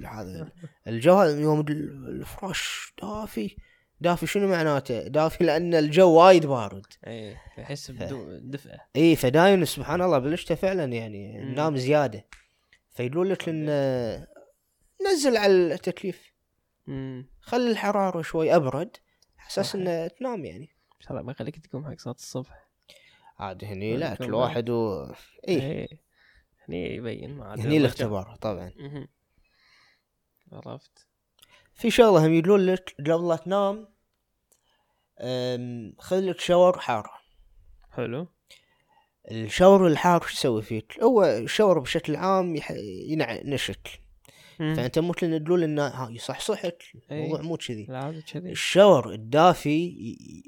هذا 0.06 0.52
الجو 0.86 1.14
هذا 1.14 1.40
يوم 1.40 1.60
ال- 1.60 2.08
الفراش 2.08 2.92
دافي 3.02 3.56
دافي 4.04 4.26
شنو 4.26 4.48
معناته؟ 4.48 5.08
دافي 5.08 5.44
لأن 5.46 5.74
الجو 5.74 6.10
وايد 6.10 6.46
بارد. 6.46 6.86
إي 7.06 7.36
يحس 7.58 7.90
بدفئة 7.90 8.78
إي 8.96 9.16
فدايما 9.16 9.64
سبحان 9.64 10.02
الله 10.02 10.18
بلشته 10.18 10.54
فعلا 10.54 10.84
يعني. 10.84 11.38
نام 11.54 11.76
زيادة. 11.76 12.26
فيقولون 12.90 13.26
لك 13.26 13.48
إن 13.48 13.66
نزل 15.12 15.36
على 15.36 15.52
التكييف. 15.52 16.32
امم 16.88 17.26
خلي 17.40 17.70
الحرارة 17.70 18.22
شوي 18.22 18.56
أبرد 18.56 18.96
على 19.38 19.48
أساس. 19.48 19.74
إنه 19.74 20.06
تنام 20.06 20.44
يعني. 20.44 20.68
إن 20.96 21.00
شاء 21.00 21.10
الله 21.10 21.22
ما 21.22 21.32
يخليك 21.32 21.66
تقوم 21.66 21.86
حق 21.86 21.98
صلاة 21.98 22.14
الصبح. 22.14 22.68
عاد 23.38 23.64
هني 23.64 23.96
لا 23.96 24.14
كل 24.14 24.34
واحد 24.34 24.70
و... 24.70 25.06
إي. 25.48 25.60
إيه 25.60 25.88
هني 26.68 26.94
يبين 26.94 27.34
ما 27.34 27.44
عاد 27.44 27.60
هني. 27.60 27.76
الاختبار 27.76 28.36
طبعا. 28.40 28.72
عرفت. 30.52 31.06
في 31.74 31.90
شغلة 31.90 32.26
هم 32.26 32.32
يقولون 32.32 32.66
لك 32.66 32.94
قبل 32.98 33.28
لا 33.28 33.36
تنام 33.36 33.93
خذ 35.98 36.20
لك 36.20 36.40
شاور 36.40 36.78
حار 36.78 37.10
حلو 37.90 38.28
الشاور 39.30 39.86
الحار 39.86 40.22
شو 40.22 40.32
يسوي 40.32 40.62
فيك؟ 40.62 41.02
هو 41.02 41.24
الشاور 41.24 41.78
بشكل 41.78 42.16
عام 42.16 42.56
يح... 42.56 42.70
ينعنشك. 43.08 44.00
فأنت 44.58 44.98
ممكن 44.98 45.44
تقول 45.44 45.62
إنه 45.62 46.10
يصحصحك. 46.10 46.82
الموضوع 47.10 47.40
مو 47.40 47.56
كذي 47.56 47.86
لا 47.88 47.98
عاد 47.98 48.22
كذي 48.32 48.50
الشاور 48.50 49.12
الدافي 49.12 49.94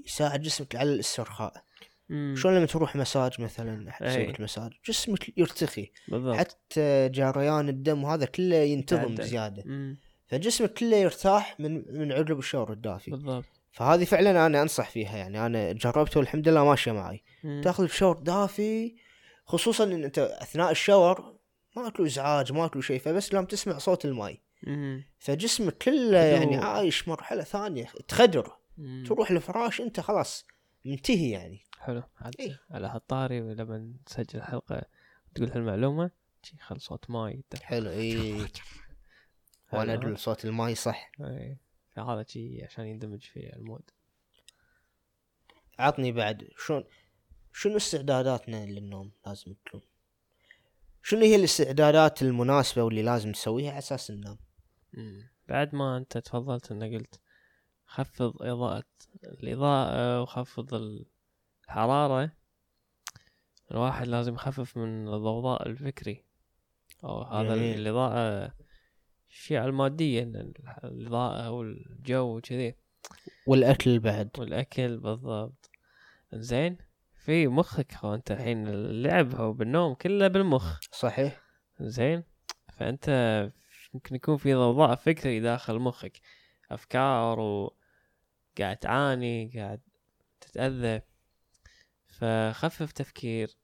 يساعد 0.06 0.42
جسمك 0.42 0.76
على 0.76 0.92
الاسترخاء. 0.92 1.64
شلون 2.08 2.56
لما 2.56 2.66
تروح 2.66 2.96
مساج 2.96 3.40
مثلا. 3.40 3.92
لك 4.00 4.40
مساج 4.40 4.72
جسمك 4.88 5.38
يرتخي 5.38 5.90
بالضبط 6.08 6.36
حتى 6.36 7.08
جريان 7.08 7.68
الدم 7.68 8.04
وهذا 8.04 8.26
كله 8.26 8.56
ينتظم 8.56 9.00
تعدل. 9.00 9.14
بزيادة 9.14 9.62
مم. 9.66 9.98
فجسمك 10.26 10.72
كله 10.72 10.96
يرتاح 10.96 11.60
من 11.60 11.98
من 11.98 12.12
عقب 12.12 12.38
الشاور 12.38 12.72
الدافي 12.72 13.10
بالضبط 13.10 13.55
فهذه 13.76 14.04
فعلا 14.04 14.46
أنا 14.46 14.62
أنصح 14.62 14.90
فيها 14.90 15.16
يعني 15.16 15.46
أنا 15.46 15.72
جربته 15.72 16.20
والحمد 16.20 16.48
لله 16.48 16.64
ماشية 16.64 16.92
معي 16.92 17.22
مم. 17.44 17.60
تأخذ 17.64 17.86
شاور 17.86 18.18
دافي 18.18 18.96
خصوصا 19.44 19.84
إن 19.84 20.04
أنت 20.04 20.18
أثناء 20.18 20.70
الشاور 20.70 21.36
ماكو 21.76 22.04
إزعاج 22.04 22.52
ماكو 22.52 22.80
شيء 22.80 23.00
فبس 23.00 23.34
لما 23.34 23.44
تسمع 23.46 23.78
صوت 23.78 24.04
الماي. 24.04 24.42
فجسمك 25.18 25.78
كله 25.78 26.18
يعني. 26.18 26.56
عايش 26.56 27.08
مرحلة 27.08 27.42
ثانية 27.42 27.86
تخدر 28.08 28.56
مم. 28.78 29.04
تروح 29.08 29.30
الفراش 29.30 29.80
أنت 29.80 30.00
خلاص 30.00 30.46
منتهي 30.84 31.30
يعني 31.30 31.60
حلو 31.80 32.02
عاد 32.20 32.34
إيه. 32.40 32.60
على 32.70 32.86
هالطاري 32.86 33.40
لما 33.40 33.94
نسجل 34.06 34.42
حلقة 34.42 34.82
تقول 35.34 35.50
هالمعلومة 35.50 36.10
خل 36.60 36.80
صوت 36.80 37.10
ماي. 37.10 37.44
حلو 37.62 37.90
اي 37.90 38.46
وأنا. 39.72 39.94
أقول 39.94 40.18
صوت 40.18 40.44
الماي 40.44 40.74
صح 40.74 41.10
اي 41.20 41.56
فهذا 41.96 42.24
شي 42.28 42.64
عشان 42.64 42.86
يندمج 42.86 43.22
في 43.22 43.56
ال 43.56 43.62
mood. 43.62 43.90
عطني 45.78 46.12
بعد 46.12 46.48
شلون 46.58 46.84
شنو 47.52 47.76
استعداداتنا 47.76 48.66
للنوم؟ 48.66 49.12
لازم 49.26 49.54
تكون 49.54 49.80
شنو 51.02 51.20
هي 51.20 51.36
الاستعدادات 51.36 52.22
المناسبة 52.22 52.82
واللي 52.82 53.02
لازم 53.02 53.32
تسويها 53.32 53.70
على 53.70 53.78
أساس 53.78 54.10
ننام. 54.10 54.38
بعد 55.48 55.74
ما 55.74 55.96
أنت 55.96 56.18
تفضلت 56.18 56.72
إنك 56.72 56.94
قلت 56.94 57.20
خفض 57.86 58.42
إضاءة 58.42 58.84
الإضاءة 59.24 60.22
وخفض 60.22 60.74
الحرارة 61.64 62.32
الواحد 63.70 64.06
لازم 64.06 64.34
يخفف 64.34 64.76
من 64.76 65.08
الضوضاء 65.08 65.68
الفكري. 65.68 66.24
أو 67.04 67.22
هذا. 67.22 67.54
الإضاءة 67.54 68.54
الأشياء 69.28 69.66
المادية 69.66 70.22
إن 70.22 70.36
ال- 70.36 70.54
الاضاءة 70.84 71.50
والجو 71.50 72.36
وكذي. 72.36 72.74
والأكل 73.46 73.98
بعد. 73.98 74.30
والأكل 74.38 74.98
بالضبط. 74.98 75.70
زين 76.34 76.76
في 77.24 77.48
مخك 77.48 77.94
هو 77.94 78.14
أنت 78.14 78.30
الحين 78.30 78.68
اللعب 78.68 79.34
هو 79.34 79.52
بالنوم 79.52 79.94
كله 79.94 80.28
بالمخ. 80.28 80.80
صحيح. 80.92 81.42
زين 81.80 82.22
فأنت 82.72 83.10
ممكن 83.94 84.14
يكون 84.14 84.36
في 84.36 84.54
ضوضاء 84.54 84.94
فكري 84.94 85.40
داخل 85.40 85.78
مخك. 85.78 86.20
أفكار 86.70 87.40
وقاعد 87.40 88.76
تعاني 88.76 89.52
قاعد 89.56 89.80
تتأذى. 90.40 91.00
فخفف 92.06 92.92
تفكير. 92.92 93.56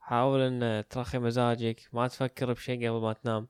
حاول 0.00 0.40
إن 0.40 0.84
ترخي 0.90 1.18
مزاجك. 1.18 1.80
ما 1.92 2.08
تفكر 2.08 2.52
بشيء 2.52 2.88
قبل 2.90 3.00
ما 3.00 3.12
تنام. 3.12 3.48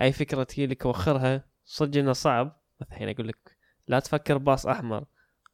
اي 0.00 0.12
فكرة 0.12 0.42
تجي 0.42 0.66
لك 0.66 0.86
وخرها 0.86 1.44
صدق 1.64 1.98
إنه 1.98 2.12
صعب. 2.12 2.60
الحين 2.82 3.08
أقول 3.08 3.28
لك 3.28 3.56
لا 3.88 4.00
تفكر 4.00 4.38
باص 4.38 4.66
أحمر. 4.66 5.04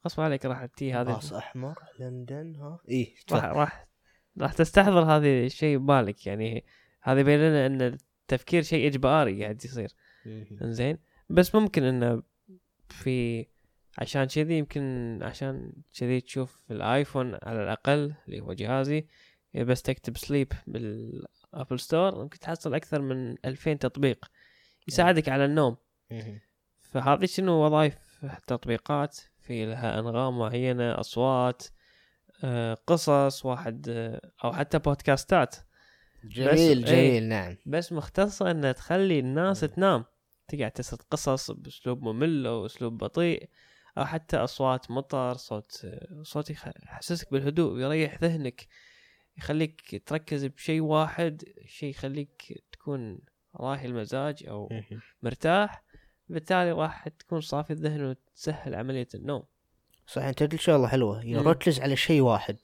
غصب 0.07 0.21
عليك 0.21 0.47
راح 0.47 0.67
تجي 0.67 0.95
هذه 0.95 1.05
باص 1.05 1.33
أحمر 1.33 1.75
لندن 2.01 2.57
ها؟ 2.57 2.79
اي 2.91 3.15
راح 3.33 3.45
راح 3.45 3.89
راح 4.39 4.53
تستحضر 4.53 5.03
هذه 5.03 5.47
الشيء 5.47 5.79
ببالك. 5.79 6.27
يعني 6.27 6.65
هذا 7.03 7.21
يبين 7.21 7.39
لنا 7.39 7.67
إن 7.67 7.83
التفكير 7.83 8.63
شيء 8.63 8.87
إجباري 8.87 9.43
قاعد 9.43 9.65
يصير. 9.65 9.95
إنزين. 10.63 10.99
بس 11.31 11.55
ممكن 11.55 11.83
إنه 11.83 12.23
في 12.89 13.47
عشان 13.99 14.25
كذي 14.25 14.59
يمكن 14.59 15.19
عشان 15.23 15.73
كذي 15.99 16.21
تشوف 16.21 16.61
الآيفون 16.71 17.39
على 17.43 17.63
الأقل 17.63 18.15
اللي 18.27 18.41
هو 18.41 18.53
جهازي 18.53 19.07
بس 19.55 19.83
تكتب 19.83 20.17
sleep 20.17 20.53
بال 21.55 21.65
App 21.65 21.81
Store 21.81 22.15
ممكن 22.23 22.39
تحصل 22.39 22.75
أكثر 22.75 23.01
من 23.03 23.37
2000 23.45 23.75
تطبيق 23.79 24.31
يساعدك 24.89 25.29
على 25.29 25.45
النوم. 25.45 25.77
فهذه 26.81 27.25
شنو 27.27 27.53
وظائف 27.67 27.95
التطبيقات 28.25 29.19
في 29.43 29.67
لها 29.67 29.99
أنغام 29.99 30.39
معينة 30.39 31.01
أصوات 31.01 31.63
آه، 32.45 32.75
قصص 32.87 33.45
واحد 33.47 33.87
آه، 33.89 34.21
أو 34.45 34.53
حتى 34.53 34.79
بودكاستات. 34.79 35.57
جميل 36.25 36.83
بس- 36.83 36.89
إيه. 36.91 37.09
جميل 37.11 37.29
نعم. 37.29 37.57
بس 37.67 37.93
مختصة 37.93 38.51
إنها 38.51 38.73
تخلي 38.73 39.19
الناس 39.19 39.61
تنام. 39.61 40.05
تقعد 40.49 40.71
تسرد 40.71 41.03
قصص 41.11 41.51
بأسلوب 41.51 42.03
ممل 42.03 42.47
أو 42.47 42.67
أسلوب 42.67 42.99
بطيء 42.99 43.49
أو 43.99 44.05
حتى 44.05 44.37
أصوات 44.37 44.91
مطر 44.91 45.35
صوت 45.35 45.87
صوت 46.23 46.51
يخ- 46.51 46.69
يحسسك 46.83 47.33
بالهدوء 47.33 47.73
ويريح 47.73 48.19
ذهنك. 48.23 48.67
يخليك 49.39 50.03
تركز 50.07 50.45
بشيء 50.45 50.81
واحد 50.81 51.45
شيء 51.67 51.91
يخليك 51.91 52.63
تكون 52.73 53.19
راهي 53.57 53.87
المزاج 53.87 54.45
أو 54.49 54.69
مرتاح. 55.23 55.85
بالتالي 56.29 56.73
راح 56.73 57.09
تكون 57.09 57.41
صافي 57.41 57.73
الذهن 57.73 58.05
وتسهل 58.05 58.75
عملية 58.75 59.09
النوم. 59.15 59.43
صح 60.07 60.23
أنت 60.23 60.43
قلت 60.43 60.57
شغلة 60.57 60.89
حلوة. 60.89 61.25
يركز 61.25 61.81
على 61.81 61.97
شيء 61.97 62.21
واحد. 62.21 62.57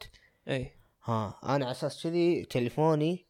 اي 0.48 0.72
ها 1.04 1.40
أنا 1.42 1.52
على 1.52 1.70
أساس 1.70 2.02
كذي 2.02 2.44
تليفوني 2.44 3.26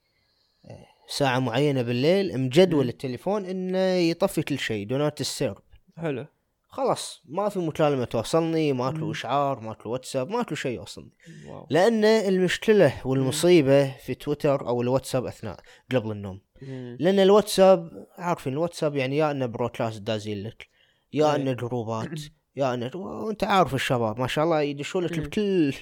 آه، 0.64 0.86
ساعة 1.08 1.38
معينة 1.38 1.82
بالليل 1.82 2.40
مجدول. 2.40 2.88
التليفون 2.88 3.46
إنه 3.46 3.78
يطفي 3.78 4.42
كل 4.42 4.58
شيء. 4.58 4.86
do 4.86 4.96
not 4.96 5.18
disturb 5.18 5.58
حلو. 5.96 6.26
خلاص 6.70 7.22
ما 7.24 7.48
في 7.48 7.58
مكالمة 7.58 8.04
توصلني 8.04 8.72
ما 8.72 8.90
مم. 8.90 9.00
له 9.00 9.10
إشعار 9.10 9.60
ما 9.60 9.76
له 9.80 9.90
واتساب 9.90 10.30
ما 10.30 10.46
له 10.50 10.56
شيء 10.56 10.76
يوصلني 10.76 11.12
wow 11.46 11.66
لأن 11.70 12.04
المشكلة 12.04 12.94
والمصيبة 13.04 13.96
في 13.96 14.14
تويتر 14.14 14.68
أو 14.68 14.82
الواتساب 14.82 15.26
أثناء 15.26 15.60
قبل 15.94 16.10
النوم 16.10 16.40
مم. 16.62 16.96
لأن 17.00 17.18
الواتساب 17.20 18.06
عارفين 18.18 18.52
الواتساب 18.52 18.96
يعني 18.96 19.16
يا 19.16 19.30
إنه 19.30 19.46
broadcast 19.46 20.02
دازين 20.02 20.42
لك 20.42 20.68
يا 21.12 21.26
إيه. 21.30 21.36
إنه 21.36 21.52
جروبات 21.52 22.20
يا 22.56 22.74
إنه 22.74 22.90
وأنت 22.94 23.44
عارف 23.44 23.74
الشباب 23.74 24.20
ما 24.20 24.26
شاء 24.26 24.44
الله 24.44 24.60
يدشون 24.60 25.04
لك. 25.04 25.20
بكل 25.20 25.74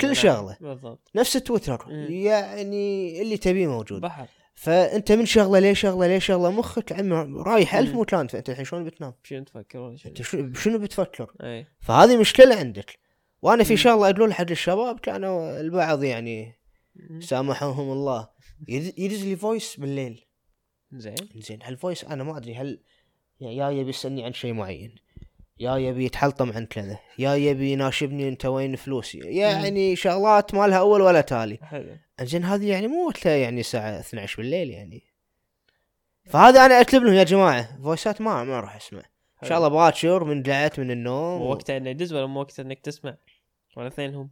كل. 0.00 0.16
شغلة. 0.16 0.56
بالضبط 0.60 1.10
نفس 1.14 1.32
تويتر. 1.32 1.86
يعني 2.08 3.22
اللي 3.22 3.36
تبيه 3.36 3.66
موجود 3.66 4.00
بحر 4.00 4.28
فأنت 4.54 5.12
من 5.12 5.26
شغلة 5.26 5.58
ليه 5.58 5.74
شغلة 5.74 6.06
ليه 6.06 6.18
شغلة 6.18 6.50
مخك 6.50 6.92
عم 6.92 7.36
رايح 7.36 7.76
مم. 7.76 8.00
مكان 8.00 8.26
فأنت 8.26 8.50
الحين 8.50 8.64
شلون 8.64 8.84
بتنام؟ 8.84 9.14
شنو 9.22 9.44
تفكر؟ 9.44 9.78
ولا 9.78 9.96
شنو 9.96 10.12
أنت 10.34 10.56
شنو 10.56 10.78
بتفكر؟ 10.78 11.32
اي 11.42 11.66
فهذه 11.80 12.16
مشكلة 12.16 12.56
عندك. 12.56 12.98
وأنا 13.42 13.64
في. 13.64 13.76
شغلة 13.76 14.10
أقول 14.10 14.34
حق 14.34 14.50
الشباب 14.50 15.00
كانوا 15.00 15.60
البعض 15.60 16.02
يعني. 16.02 16.52
سامحهم 17.20 17.92
الله. 17.92 18.28
يدز 18.68 19.24
لي 19.24 19.36
voice 19.36 19.76
بالليل. 19.80 20.24
زين. 20.92 21.14
زين 21.36 21.58
هال 21.62 21.74
voice 21.74 22.04
أنا 22.04 22.24
ما 22.24 22.36
أدري 22.36 22.54
هل 22.54 22.80
يا 23.40 23.70
يبي 23.70 23.90
يسألني 23.90 24.24
عن 24.24 24.32
شيء 24.32 24.52
معين؟ 24.52 24.94
يا 25.60 25.76
يبي 25.76 26.04
يتحلطم 26.04 26.52
عن 26.52 26.66
كذا؟ 26.66 26.98
يا 27.18 27.34
يبي 27.34 27.72
يناشبني 27.72 28.28
أنت 28.28 28.46
وين 28.46 28.76
فلوسي؟ 28.76 29.18
يعني 29.18 29.96
شغلات 29.96 30.54
ما 30.54 30.66
لها 30.66 30.78
أول 30.78 31.00
ولا 31.00 31.20
تالي. 31.20 31.58
حلو. 31.62 31.96
زين 32.22 32.44
هذه 32.44 32.70
يعني 32.70 32.86
مو 32.88 33.06
وقتها 33.06 33.36
يعني 33.36 33.60
الساعة 33.60 34.00
12 34.00 34.36
بالليل 34.36 34.70
يعني. 34.70 35.02
فهذا 36.24 36.66
أنا 36.66 36.80
أكتب 36.80 37.02
لهم 37.02 37.14
يا 37.14 37.24
جماعة 37.24 37.82
فويسات 37.82 38.20
ما 38.20 38.44
ما 38.44 38.60
راح 38.60 38.76
أسمع. 38.76 39.02
إن 39.42 39.48
شاء 39.48 39.58
الله 39.58 39.68
باكر 39.68 40.24
من 40.24 40.42
دعيت 40.42 40.80
من 40.80 40.90
النوم 40.90 41.38
مو 41.38 41.50
وقتها 41.50 41.76
إنه 41.76 41.90
يدز 41.90 42.12
ولا 42.12 42.26
مو 42.26 42.40
وقتها 42.40 42.62
إنك 42.62 42.80
تسمع؟ 42.80 43.16
ولا 43.76 43.88
اثنينهم 43.88 44.30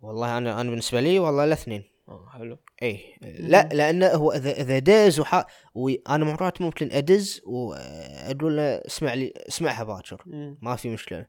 والله 0.00 0.38
أنا 0.38 0.60
أنا 0.60 0.70
بالنسبة 0.70 1.00
لي 1.00 1.18
والله 1.18 1.44
الاثنين 1.44 1.84
آه 2.08 2.28
حلو. 2.32 2.58
إي. 2.82 3.00
لا 3.22 3.68
لأنه 3.72 4.06
هو 4.06 4.32
اذا 4.32 4.50
إذا 4.50 4.78
دز 4.78 5.20
وح... 5.20 5.46
وأنا 5.74 6.24
مرات 6.24 6.60
ممكن 6.60 6.88
أدز 6.92 7.40
واقول 7.46 8.56
له 8.56 8.62
اسمع 8.62 9.14
لي 9.14 9.32
اسمعها 9.48 9.84
باكر. 9.84 10.24
ما 10.62 10.76
في 10.76 10.88
مشكلة. 10.88 11.26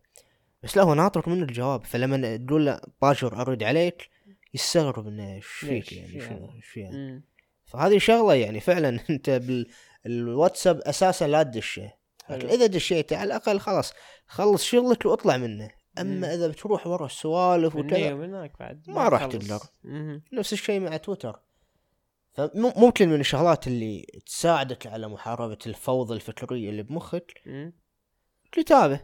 بس 0.64 0.78
لا 0.78 0.84
هو 0.84 0.94
ناطر 0.94 1.30
منه 1.30 1.44
الجواب. 1.44 1.84
فلما 1.84 2.38
تقول 2.38 2.66
له 2.66 2.80
باكر 3.02 3.42
أرد 3.42 3.64
عليك 3.64 4.10
يستغرب 4.54 5.08
إنه 5.08 5.36
إيش؟ 5.36 5.46
فيك 5.46 5.94
يعني؟ 5.94 6.16
إيش 6.56 6.78
يعني 6.78 6.98
مم. 6.98 7.24
فهذه 7.66 7.98
شغلة 7.98 8.34
يعني 8.34 8.60
فعلا 8.60 9.00
أنت 9.10 9.42
بالواتساب 10.06 10.80
أساسا 10.80 11.28
لا 11.28 11.44
تدشه 11.44 11.94
لكن. 12.30 12.48
إذا 12.48 12.66
دشيته 12.66 13.18
على 13.18 13.28
الأقل 13.28 13.60
خلاص 13.60 13.94
خلص 14.28 14.64
شغلك 14.64 15.06
واطلع 15.06 15.38
منه 15.38 15.64
مم. 15.64 15.72
اما 16.00 16.34
إذا 16.34 16.48
بتروح 16.48 16.88
ورا 16.88 17.06
السوالف 17.06 17.76
وكذا 17.76 18.14
ما 18.88 19.08
راح. 19.10 19.26
تقدر. 19.26 19.60
نفس 20.34 20.54
الشيء 20.54 20.80
مع 20.80 20.98
تويتر 20.98 21.40
فممكن 22.34 23.10
من 23.10 23.20
الشغلات 23.20 23.68
اللي 23.68 24.06
تساعدك 24.26 24.88
على 24.88 25.08
محاربة 25.08 25.58
الفوضى 25.68 26.14
الفكرية 26.14 26.70
اللي 26.70 26.84
بمخك 26.84 27.42
مم. 27.46 27.74
كتابة 28.52 29.02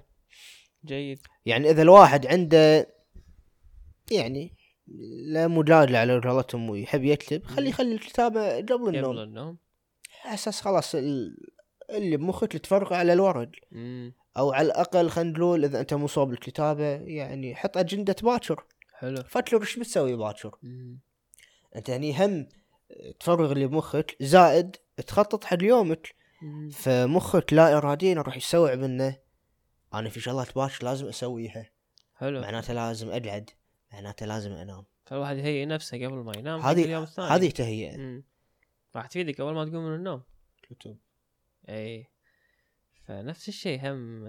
جيد 0.86 1.20
يعني 1.46 1.70
إذا 1.70 1.82
الواحد 1.82 2.28
عنده 2.28 2.88
يعني 4.12 4.54
لا 5.26 5.48
مجادلة 5.48 6.00
على 6.00 6.20
قولتهم 6.20 6.70
ويحب 6.70 7.04
يكتب 7.04 7.44
خلي 7.46 7.72
خلي 7.72 7.94
الكتابة 7.96 8.56
قبل 8.58 8.74
قبل 8.74 8.96
النوم. 8.98 9.18
النوم. 9.20 9.58
على 10.26 10.34
أساس 10.34 10.62
خلاص 10.62 10.96
ال- 10.96 11.38
اللي 11.90 12.18
بمخك 12.18 12.52
تفرغه 12.58 12.96
على 12.96 13.14
الورق. 13.14 13.50
مم. 13.72 14.14
أو 14.38 14.52
على 14.52 14.66
الأقل 14.66 15.10
خلينا 15.10 15.38
نقول 15.40 15.66
إذا 15.66 15.80
أنت 15.80 15.94
مو 15.94 16.08
صوب 16.08 16.34
الكتابة 16.34 16.84
يعني 16.96 17.56
حط 17.56 17.78
أجندة 17.78 18.16
باكر. 18.24 18.66
حلو. 18.94 19.24
فكر 19.24 19.62
إيش 19.62 19.80
بتسوي 19.80 20.16
باكر. 20.16 20.56
أنت 21.76 21.90
هني 21.90 22.26
هم 22.26 22.48
تفرغ 23.20 23.52
اللي 23.52 23.68
بمخك 23.68 24.16
زائد 24.22 24.76
تخطط 25.08 25.44
حق 25.44 25.58
يومك. 25.64 26.16
مم. 26.42 26.70
فمخك 26.70 27.54
لا 27.54 27.78
اراديا 27.78 28.14
راح 28.22 28.38
يستوعب 28.38 28.84
إنه 28.84 29.18
أنا 29.94 30.10
في 30.10 30.20
شغلات 30.20 30.56
باكر 30.56 30.86
لازم 30.86 31.08
أسويها. 31.08 31.70
حلو. 32.16 32.42
معناته 32.42 32.74
لازم 32.74 33.10
أقعد. 33.10 33.50
معناته 33.94 34.26
لازم 34.26 34.52
انام. 34.52 34.86
فالواحد 35.06 35.38
يهيئ 35.38 35.66
نفسه 35.66 35.98
قبل 35.98 36.16
ما 36.16 36.32
ينام 36.38 36.60
هذه 36.60 36.84
اليوم 36.86 37.04
الثاني. 37.04 37.28
هذه 37.30 37.50
تهيئة. 37.50 38.24
راح 38.96 39.08
تفيدك 39.08 39.42
قبل 39.42 39.54
ما 39.54 39.66
تقوم 39.66 39.86
من 39.86 39.96
النوم. 39.96 40.24
كتب. 40.64 40.98
إي. 41.70 42.08
فنفس 43.04 43.48
الشيء 43.50 43.80
هم 43.92 44.28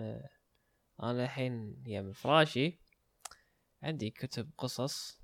أنا 1.03 1.25
الحين 1.25 1.83
يا 1.87 2.03
من 2.03 2.13
فراشي 2.13 2.79
عندي 3.83 4.11
كتب 4.11 4.51
قصص 4.59 5.21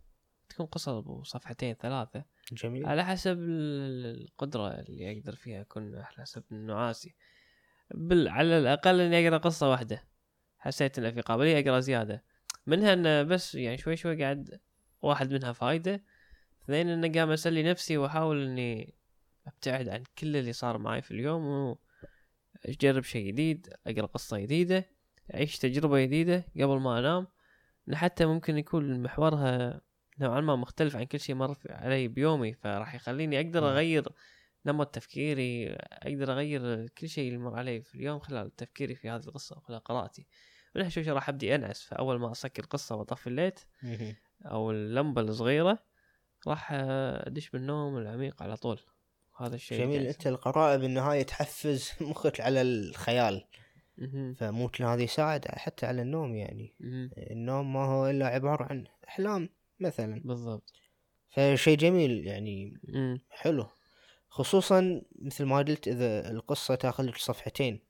تكون 0.48 0.66
قصص 0.66 0.88
أبو 0.88 1.22
صفحتين 1.22 1.74
ثلاثة. 1.74 2.24
جميل. 2.52 2.86
على 2.86 3.04
حسب 3.04 3.38
ال- 3.38 4.22
القدرة 4.22 4.68
اللي 4.68 5.18
أقدر 5.18 5.34
فيها 5.34 5.60
أكون 5.60 5.94
على 5.94 6.04
حسب 6.04 6.44
النعاسي. 6.52 7.14
بال... 7.94 8.28
على 8.28 8.58
الأقل 8.58 9.00
إني 9.00 9.28
أقرأ 9.28 9.38
قصة 9.38 9.70
واحدة. 9.70 10.04
حسيت 10.58 10.98
إن 10.98 11.14
في 11.14 11.20
قابلية 11.20 11.60
أقرأ 11.60 11.80
زيادة. 11.80 12.24
منها 12.66 12.92
إن 12.92 13.28
بس 13.28 13.54
يعني 13.54 13.78
شوي 13.78 13.96
شوي 13.96 14.22
قاعد 14.22 14.60
واحد 15.02 15.32
منها 15.32 15.52
فايدة. 15.52 16.04
اثنين 16.64 16.88
إن 16.88 17.12
قام 17.12 17.30
أسلي 17.30 17.62
نفسي 17.62 17.96
وأحاول 17.96 18.46
إني 18.46 18.94
أبتعد 19.46 19.88
عن 19.88 20.04
كل 20.18 20.36
اللي 20.36 20.52
صار 20.52 20.78
معي 20.78 21.02
في 21.02 21.10
اليوم 21.10 21.76
وأجرب 22.64 23.04
شيء 23.04 23.26
جديد 23.26 23.74
أقرأ 23.86 24.06
قصة 24.06 24.38
جديدة 24.38 24.90
أعيش 25.34 25.58
تجربة 25.58 26.00
جديدة 26.00 26.44
قبل 26.54 26.80
ما 26.80 26.98
أنام. 26.98 27.26
إن 27.88 27.96
حتى 27.96 28.26
ممكن 28.26 28.58
يكون 28.58 29.02
محورها 29.02 29.80
نوعا 30.18 30.40
ما 30.40 30.56
مختلف 30.56 30.96
عن 30.96 31.04
كل 31.04 31.20
شيء 31.20 31.34
مر 31.34 31.56
علي 31.70 32.08
بيومي 32.08 32.52
فراح 32.54 32.94
يخليني 32.94 33.40
أقدر. 33.40 33.70
أغير 33.70 34.08
نمط 34.66 34.94
تفكيري 34.94 35.72
أقدر 35.72 36.32
أغير 36.32 36.88
كل 36.88 37.08
شيء 37.08 37.28
اللي 37.28 37.38
مر 37.38 37.54
علي 37.54 37.82
في 37.82 37.94
اليوم 37.94 38.18
خلال 38.18 38.56
تفكيري 38.56 38.94
في 38.94 39.10
هذه 39.10 39.24
القصة 39.24 39.56
وخلال 39.56 39.80
قراءتي. 39.80 40.26
من 40.74 40.90
شوي 40.90 41.10
راح 41.10 41.28
أبدي 41.28 41.54
انعس 41.54 41.82
فأول 41.82 42.20
ما 42.20 42.32
أسكر 42.32 42.64
قصة 42.64 42.96
وأطفي 42.96 43.26
الليت. 43.26 43.60
أو 44.44 44.70
اللمبة 44.70 45.20
الصغيرة 45.20 45.78
راح 46.46 46.68
أدش 46.72 47.50
بالنوم 47.50 47.98
العميق 47.98 48.42
على 48.42 48.56
طول. 48.56 48.80
هذا 49.38 49.54
الشيء 49.54 49.78
جميل. 49.78 50.06
أنت 50.06 50.26
القراءة 50.26 50.76
بالنهاية 50.76 51.22
تحفز 51.22 51.90
مخك 52.00 52.40
على 52.40 52.62
الخيال. 52.62 53.44
فممكن 54.36 54.84
هذا 54.84 55.02
يساعد 55.02 55.48
حتى 55.48 55.86
على 55.86 56.02
النوم 56.02 56.34
يعني. 56.34 56.74
النوم 57.30 57.72
ما 57.72 57.84
هو 57.84 58.10
إلا 58.10 58.26
عبارة 58.26 58.64
عن 58.64 58.84
أحلام 59.08 59.48
مثلا. 59.80 60.22
بالضبط. 60.24 60.72
فشيء 61.30 61.76
جميل 61.76 62.26
يعني. 62.26 62.80
حلو. 63.30 63.66
خصوصا 64.28 65.02
مثل 65.18 65.44
ما 65.44 65.58
قلت 65.58 65.88
إذا 65.88 66.30
القصة 66.30 66.74
تاخذ 66.74 67.04
لك 67.04 67.16
صفحتين. 67.16 67.80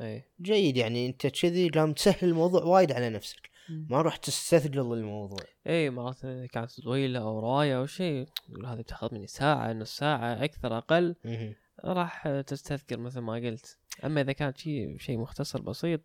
اي 0.00 0.22
جيد 0.40 0.76
يعني 0.76 1.06
أنت 1.06 1.26
كذي 1.26 1.68
قام 1.68 1.92
تسهل 1.92 2.28
الموضوع 2.28 2.62
وايد 2.62 2.92
على 2.92 3.10
نفسك. 3.10 3.50
ما 3.68 4.02
راح 4.02 4.16
تستثقل 4.16 4.92
الموضوع 4.92 5.38
اي 5.66 5.90
مرات 5.90 6.20
كانت 6.26 6.80
طويلة 6.80 7.20
أو 7.20 7.40
روايه 7.40 7.78
أو 7.78 7.86
شيء 7.86 8.26
هذه 8.66 8.80
بتاخذ 8.80 9.14
مني 9.14 9.26
ساعة 9.26 9.72
نص 9.72 9.96
ساعة 9.96 10.44
أكثر 10.44 10.78
أقل. 10.78 11.14
راح 11.84 12.28
تستذكر 12.46 12.98
مثل 12.98 13.20
ما 13.20 13.34
قلت 13.34 13.78
أما 14.04 14.20
إذا 14.20 14.32
كان 14.32 14.54
شيء 14.56 14.98
شيء 14.98 15.18
مختصر 15.18 15.60
بسيط. 15.60 16.00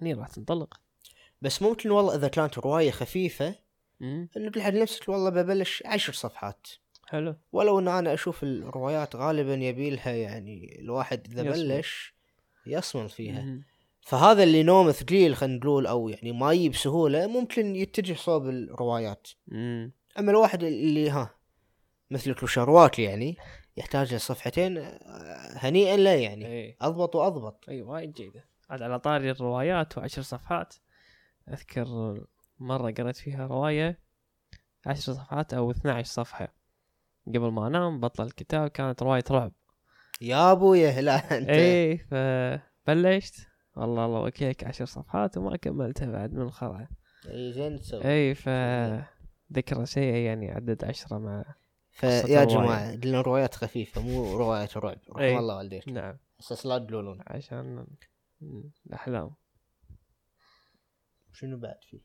هني 0.00 0.14
راح 0.14 0.28
تنطلق 0.28 0.80
بس 1.42 1.62
ممكن 1.62 1.90
والله 1.90 2.14
إذا 2.14 2.28
كانت 2.28 2.58
رواية 2.58 2.90
خفيفة 2.90 3.54
امم 4.02 4.28
انه 4.36 4.50
تقول 4.50 4.62
حق 4.62 4.70
نفسك 4.70 5.08
والله 5.08 5.30
ببلش 5.30 5.82
عشر 5.86 6.12
صفحات 6.12 6.66
حلو 7.06 7.36
ولو 7.52 7.78
إن 7.78 7.88
أنا 7.88 8.14
أشوف 8.14 8.42
الروايات 8.42 9.16
غالبا 9.16 9.54
يبيلها 9.54 10.12
يعني 10.12 10.80
الواحد 10.80 11.26
إذا. 11.30 11.42
بلش 11.42 12.17
يصمل 12.70 13.08
فيها. 13.08 13.42
مم. 13.42 13.64
فهذا 14.00 14.42
اللي 14.42 14.62
نومه 14.62 14.92
ثقيل 14.92 15.36
خلينا 15.36 15.56
نقول 15.56 15.86
أو 15.86 16.08
يعني 16.08 16.32
ما 16.32 16.52
يجي 16.52 16.68
بسهوله 16.68 17.26
ممكن 17.26 17.76
يتجه 17.76 18.14
صوب 18.14 18.48
الروايات. 18.48 19.28
أما 20.18 20.30
الواحد 20.30 20.62
اللي 20.64 21.10
ها 21.10 21.34
مثلك 22.10 22.42
وشروات 22.42 22.98
يعني 22.98 23.36
يحتاج 23.76 24.14
صفحتين 24.14 24.78
آه، 24.78 24.98
هنيئا 25.56 25.96
له 25.96 26.10
يعني. 26.10 26.46
اي 26.46 26.76
أضبط 26.80 27.16
وأضبط. 27.16 27.64
اي 27.68 27.82
وايد 27.82 28.12
جيدة. 28.12 28.44
عاد 28.70 28.82
على 28.82 28.98
طاري 28.98 29.30
الروايات 29.30 29.98
وعشر 29.98 30.22
صفحات. 30.22 30.74
أذكر 31.48 31.86
مرة 32.58 32.90
قريت 32.90 33.16
فيها 33.16 33.46
رواية 33.46 33.98
عشر 34.86 35.12
صفحات 35.12 35.54
أو 35.54 35.70
12 35.70 36.04
صفحة. 36.08 36.54
قبل 37.26 37.50
ما 37.50 37.66
أنام 37.66 38.00
بطل 38.00 38.24
الكتاب 38.24 38.68
كانت 38.68 39.02
رواية 39.02 39.24
رعب. 39.30 39.52
يا 40.20 40.52
أبويا 40.52 41.00
لا 41.00 41.38
أنت. 41.38 41.48
إيه 41.48 41.96
فبلشت 41.98 43.46
والله 43.76 44.06
الله 44.06 44.20
وكيلك 44.20 44.64
عشر 44.64 44.84
صفحات 44.84 45.38
وما 45.38 45.56
كملتها 45.56 46.10
بعد 46.12 46.32
من 46.32 46.42
الخرعه 46.42 46.88
إي 47.28 47.52
زين 47.52 47.80
تسوي 47.80 48.04
إي 48.04 48.34
ف 48.34 48.48
ذكرى 49.52 49.86
سيئة 49.86 50.16
يعني 50.16 50.50
عدد 50.50 50.84
عشرة 50.84 51.18
مع 51.18 51.44
فيا. 51.90 52.44
جماعة 52.44 52.96
قلنا 52.96 53.20
روايات 53.20 53.54
خفيفة 53.54 54.00
مو 54.02 54.36
روايات 54.36 54.76
رعب. 54.76 54.98
رحم. 55.10 55.38
الله 55.38 55.56
والديك. 55.56 55.88
نعم. 55.88 56.16
أساس 56.40 56.66
لا 56.66 56.78
تقولون. 56.78 57.18
عشان 57.26 57.86
الأحلام. 58.86 59.30
شنو 61.32 61.56
بعد 61.58 61.78
فيه؟ 61.90 62.00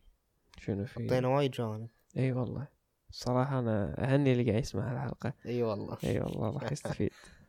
شنو 0.58 0.86
في 0.86 0.94
حطينا 0.94 1.28
وايد 1.28 1.52
جوانب. 1.52 1.90
إي 2.18 2.32
والله. 2.32 2.68
الصراحة 3.10 3.60
أنا 3.60 4.04
أهني 4.04 4.32
اللي 4.32 4.44
قاعد 4.44 4.62
يسمع 4.64 4.92
الحلقة 4.92 5.34
إي 5.46 5.64
والله. 5.64 5.98
إي 6.04 6.20
والله 6.20 6.58
راح 6.58 6.72
يستفيد. 6.72 7.12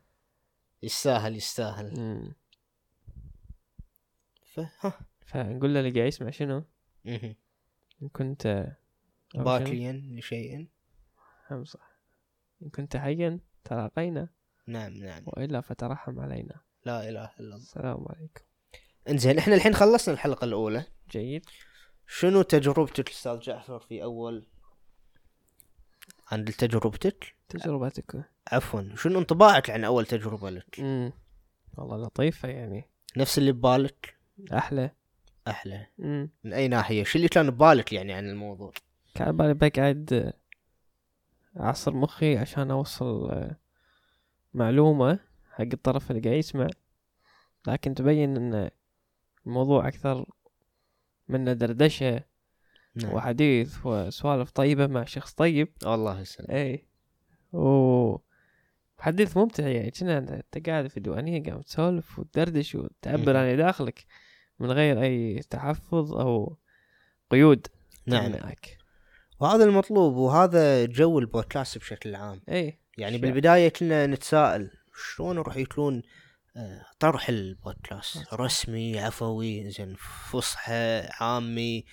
يستاهل 0.83 1.35
يستاهل. 1.35 1.99
مم. 1.99 2.35
فها 4.45 4.99
فنقول 5.25 5.73
له 5.73 5.79
اللي 5.79 5.91
قاعد 5.91 6.07
يسمع 6.07 6.29
شنو. 6.29 6.63
إن 7.05 8.09
كنت؟ 8.13 8.75
باكيا 9.35 9.91
لشيء 9.91 10.67
هم 11.51 11.65
صح. 11.65 12.01
إن 12.61 12.69
كنت 12.69 12.97
حيا 12.97 13.39
تلاقينا. 13.63 14.29
نعم 14.67 14.93
نعم. 14.93 15.23
وإلا 15.27 15.61
فترحم 15.61 16.19
علينا. 16.19 16.61
لا 16.85 17.09
إله 17.09 17.25
إلا 17.25 17.33
الله. 17.39 17.55
السلام 17.55 18.05
عليكم. 18.09 18.43
إنزين 19.09 19.37
إحنا 19.37 19.55
الحين 19.55 19.73
خلصنا 19.73 20.13
الحلقة 20.13 20.45
الأولى. 20.45 20.85
جيد. 21.11 21.45
شنو 22.07 22.41
تجربتك 22.41 23.09
أستاذ 23.09 23.39
جعفر 23.39 23.79
في 23.79 24.03
أول؟ 24.03 24.47
عن 26.27 26.45
تجربتك؟ 26.45 27.34
تجربتك 27.49 28.23
عفوا. 28.51 28.81
شنو 28.95 29.19
انطباعك 29.19 29.69
عن 29.69 29.83
أول 29.83 30.05
تجربة 30.05 30.49
لك؟ 30.49 30.79
مم. 30.79 31.11
والله 31.77 31.97
لطيفة 31.97 32.49
يعني. 32.49 32.89
نفس 33.17 33.37
اللي 33.37 33.51
ببالك؟ 33.51 34.17
أحلى. 34.53 34.91
أحلى. 35.47 35.87
مم. 35.97 36.29
من 36.43 36.53
أي 36.53 36.67
ناحية؟ 36.67 37.03
شو 37.03 37.17
اللي 37.17 37.29
كان 37.29 37.51
ببالك 37.51 37.93
يعني 37.93 38.13
عن 38.13 38.29
الموضوع؟ 38.29 38.71
كان 39.15 39.37
بالي 39.37 39.53
بقعد 39.53 40.33
أعصر 41.59 41.93
مخي 41.93 42.37
عشان 42.37 42.71
أوصل 42.71 43.31
آه، 43.31 43.55
معلومة 44.53 45.19
حق 45.51 45.61
الطرف 45.61 46.11
اللي 46.11 46.21
قاعد 46.21 46.37
يسمع. 46.37 46.67
لكن 47.67 47.95
تبين 47.95 48.37
أن 48.37 48.69
الموضوع 49.45 49.87
أكثر 49.87 50.25
من 51.27 51.57
دردشة 51.57 52.23
نعم. 52.95 53.13
وحديث 53.13 53.85
وسوالف 53.85 54.51
طيبة 54.51 54.87
مع 54.87 55.05
شخص 55.05 55.33
طيب. 55.33 55.67
والله 55.85 56.21
يسلمك. 56.21 56.49
اي 56.49 56.87
و 57.55 58.17
حديث 58.99 59.37
ممتع 59.37 59.67
يعني 59.67 59.91
كنا 59.91 60.17
انت 60.17 60.67
قاعد 60.69 60.87
في 60.87 60.99
ديوانية 60.99 61.43
قاعد 61.43 61.63
تسولف 61.63 62.19
وتدردش 62.19 62.75
وتعبر. 62.75 63.37
عن 63.37 63.57
داخلك 63.57 64.05
من 64.59 64.71
غير 64.71 65.01
أي 65.01 65.39
تحفظ 65.49 66.13
أو 66.13 66.57
قيود. 67.31 67.67
نعم. 68.05 68.31
تمنعك 68.31 68.77
وهذا 69.39 69.63
المطلوب 69.63 70.15
وهذا 70.15 70.85
جو 70.85 71.19
البودكاست 71.19 71.77
بشكل 71.77 72.15
عام. 72.15 72.41
اي 72.49 72.79
يعني 72.97 73.17
بالبداية 73.17 73.69
كنا 73.69 74.07
نتساءل 74.07 74.71
شلون 74.95 75.37
راح 75.37 75.57
يكون 75.57 76.01
آه، 76.57 76.85
طرح 76.99 77.29
البودكاست. 77.29 78.33
رسمي 78.33 78.99
عفوي 78.99 79.69
زين 79.69 79.95
فصحى 80.31 81.07
عامي 81.19 81.85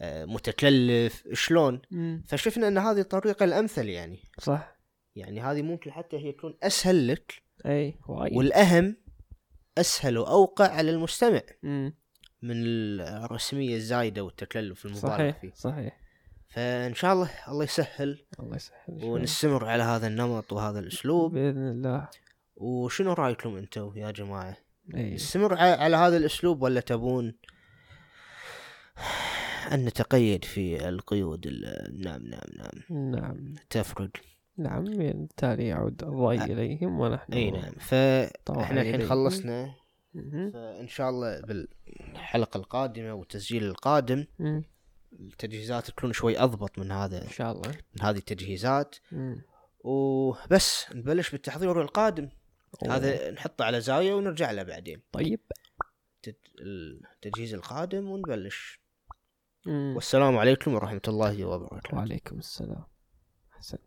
آه، 0.00 0.24
متكلف 0.24 1.24
شلون؟ 1.32 1.82
مم. 1.90 2.22
فشفنا 2.26 2.68
إن 2.68 2.78
هذه 2.78 3.00
الطريقة 3.00 3.44
الأمثل 3.44 3.88
يعني. 3.88 4.18
صح. 4.38 4.71
يعني 5.16 5.40
هذه 5.40 5.62
ممكن 5.62 5.92
حتى 5.92 6.16
هي 6.16 6.32
تكون 6.32 6.54
أسهل 6.62 7.08
لك 7.08 7.42
إي 7.66 7.94
وايد. 8.08 8.36
والأهم 8.36 8.96
أسهل 9.78 10.18
وأوقع 10.18 10.68
على 10.68 10.90
المستمع 10.90 11.40
مم. 11.62 11.94
من 12.42 12.56
الرسمية 13.00 13.76
الزايدة 13.76 14.24
والتكلف 14.24 14.84
المبالغ 14.86 15.08
صحيح 15.08 15.40
فيه. 15.40 15.50
صحيح. 15.54 15.98
فإن 16.48 16.94
شاء 16.94 17.12
الله 17.12 17.30
الله 17.48 17.64
يسهل 17.64 18.24
الله 18.40 18.56
يسهل. 18.56 19.04
ونستمر 19.04 19.64
على 19.64 19.82
هذا 19.82 20.06
النمط 20.06 20.52
وهذا 20.52 20.78
الأسلوب. 20.78 21.32
بإذن 21.34 21.70
الله. 21.70 22.08
وشنو 22.56 23.12
رأيكم 23.12 23.56
أنتم 23.56 23.92
يا 23.96 24.10
جماعة؟ 24.10 24.56
إي. 24.94 25.14
نستمر 25.14 25.54
على 25.54 25.96
هذا 25.96 26.16
الأسلوب 26.16 26.62
ولا 26.62 26.80
تبون 26.80 27.34
أن 29.72 29.84
نتقيد 29.84 30.44
في 30.44 30.88
القيود 30.88 31.46
ال- 31.46 32.00
نعم 32.00 32.22
نعم 32.22 32.40
نعم. 32.56 33.10
نعم. 33.10 33.54
تفرق 33.70 34.10
نعم 34.56 34.84
بالتالي 34.84 35.66
يعود 35.66 36.02
الرأي 36.02 36.44
إليهم 36.44 37.00
ونحن 37.00 37.32
إي 37.32 37.50
نعم 37.50 37.72
فإحنا 37.72 38.82
الحين. 38.82 39.08
خلصنا. 39.08 39.74
فإن 40.52 40.88
شاء 40.88 41.10
الله 41.10 41.40
بالحلقة 41.40 42.58
القادمة 42.58 43.14
والتسجيل 43.14 43.64
القادم. 43.64 44.26
التجهيزات 45.12 45.90
تكون 45.90 46.12
شوي 46.12 46.38
أضبط 46.38 46.78
من 46.78 46.92
هذا 46.92 47.22
إن 47.22 47.30
شاء 47.30 47.52
الله 47.52 47.70
من 47.70 48.02
هذه 48.02 48.18
التجهيزات. 48.18 48.96
وبس 49.84 50.86
نبلش 50.94 51.30
بالتحضير 51.30 51.82
القادم 51.82 52.28
أوه. 52.82 52.96
هذا 52.96 53.30
نحطه 53.30 53.64
على 53.64 53.80
زاوية 53.80 54.14
ونرجع 54.14 54.50
له 54.50 54.62
بعدين 54.62 55.02
طيب 55.12 55.40
التجهيز 57.14 57.54
القادم 57.54 58.10
ونبلش 58.10 58.80
مم. 59.66 59.92
والسلام 59.94 60.36
عليكم 60.38 60.74
ورحمة 60.74 61.00
الله 61.08 61.44
وبركاته 61.44 61.96
وعليكم 61.96 62.38
السلام 62.38 62.84
أحسنت 63.56 63.80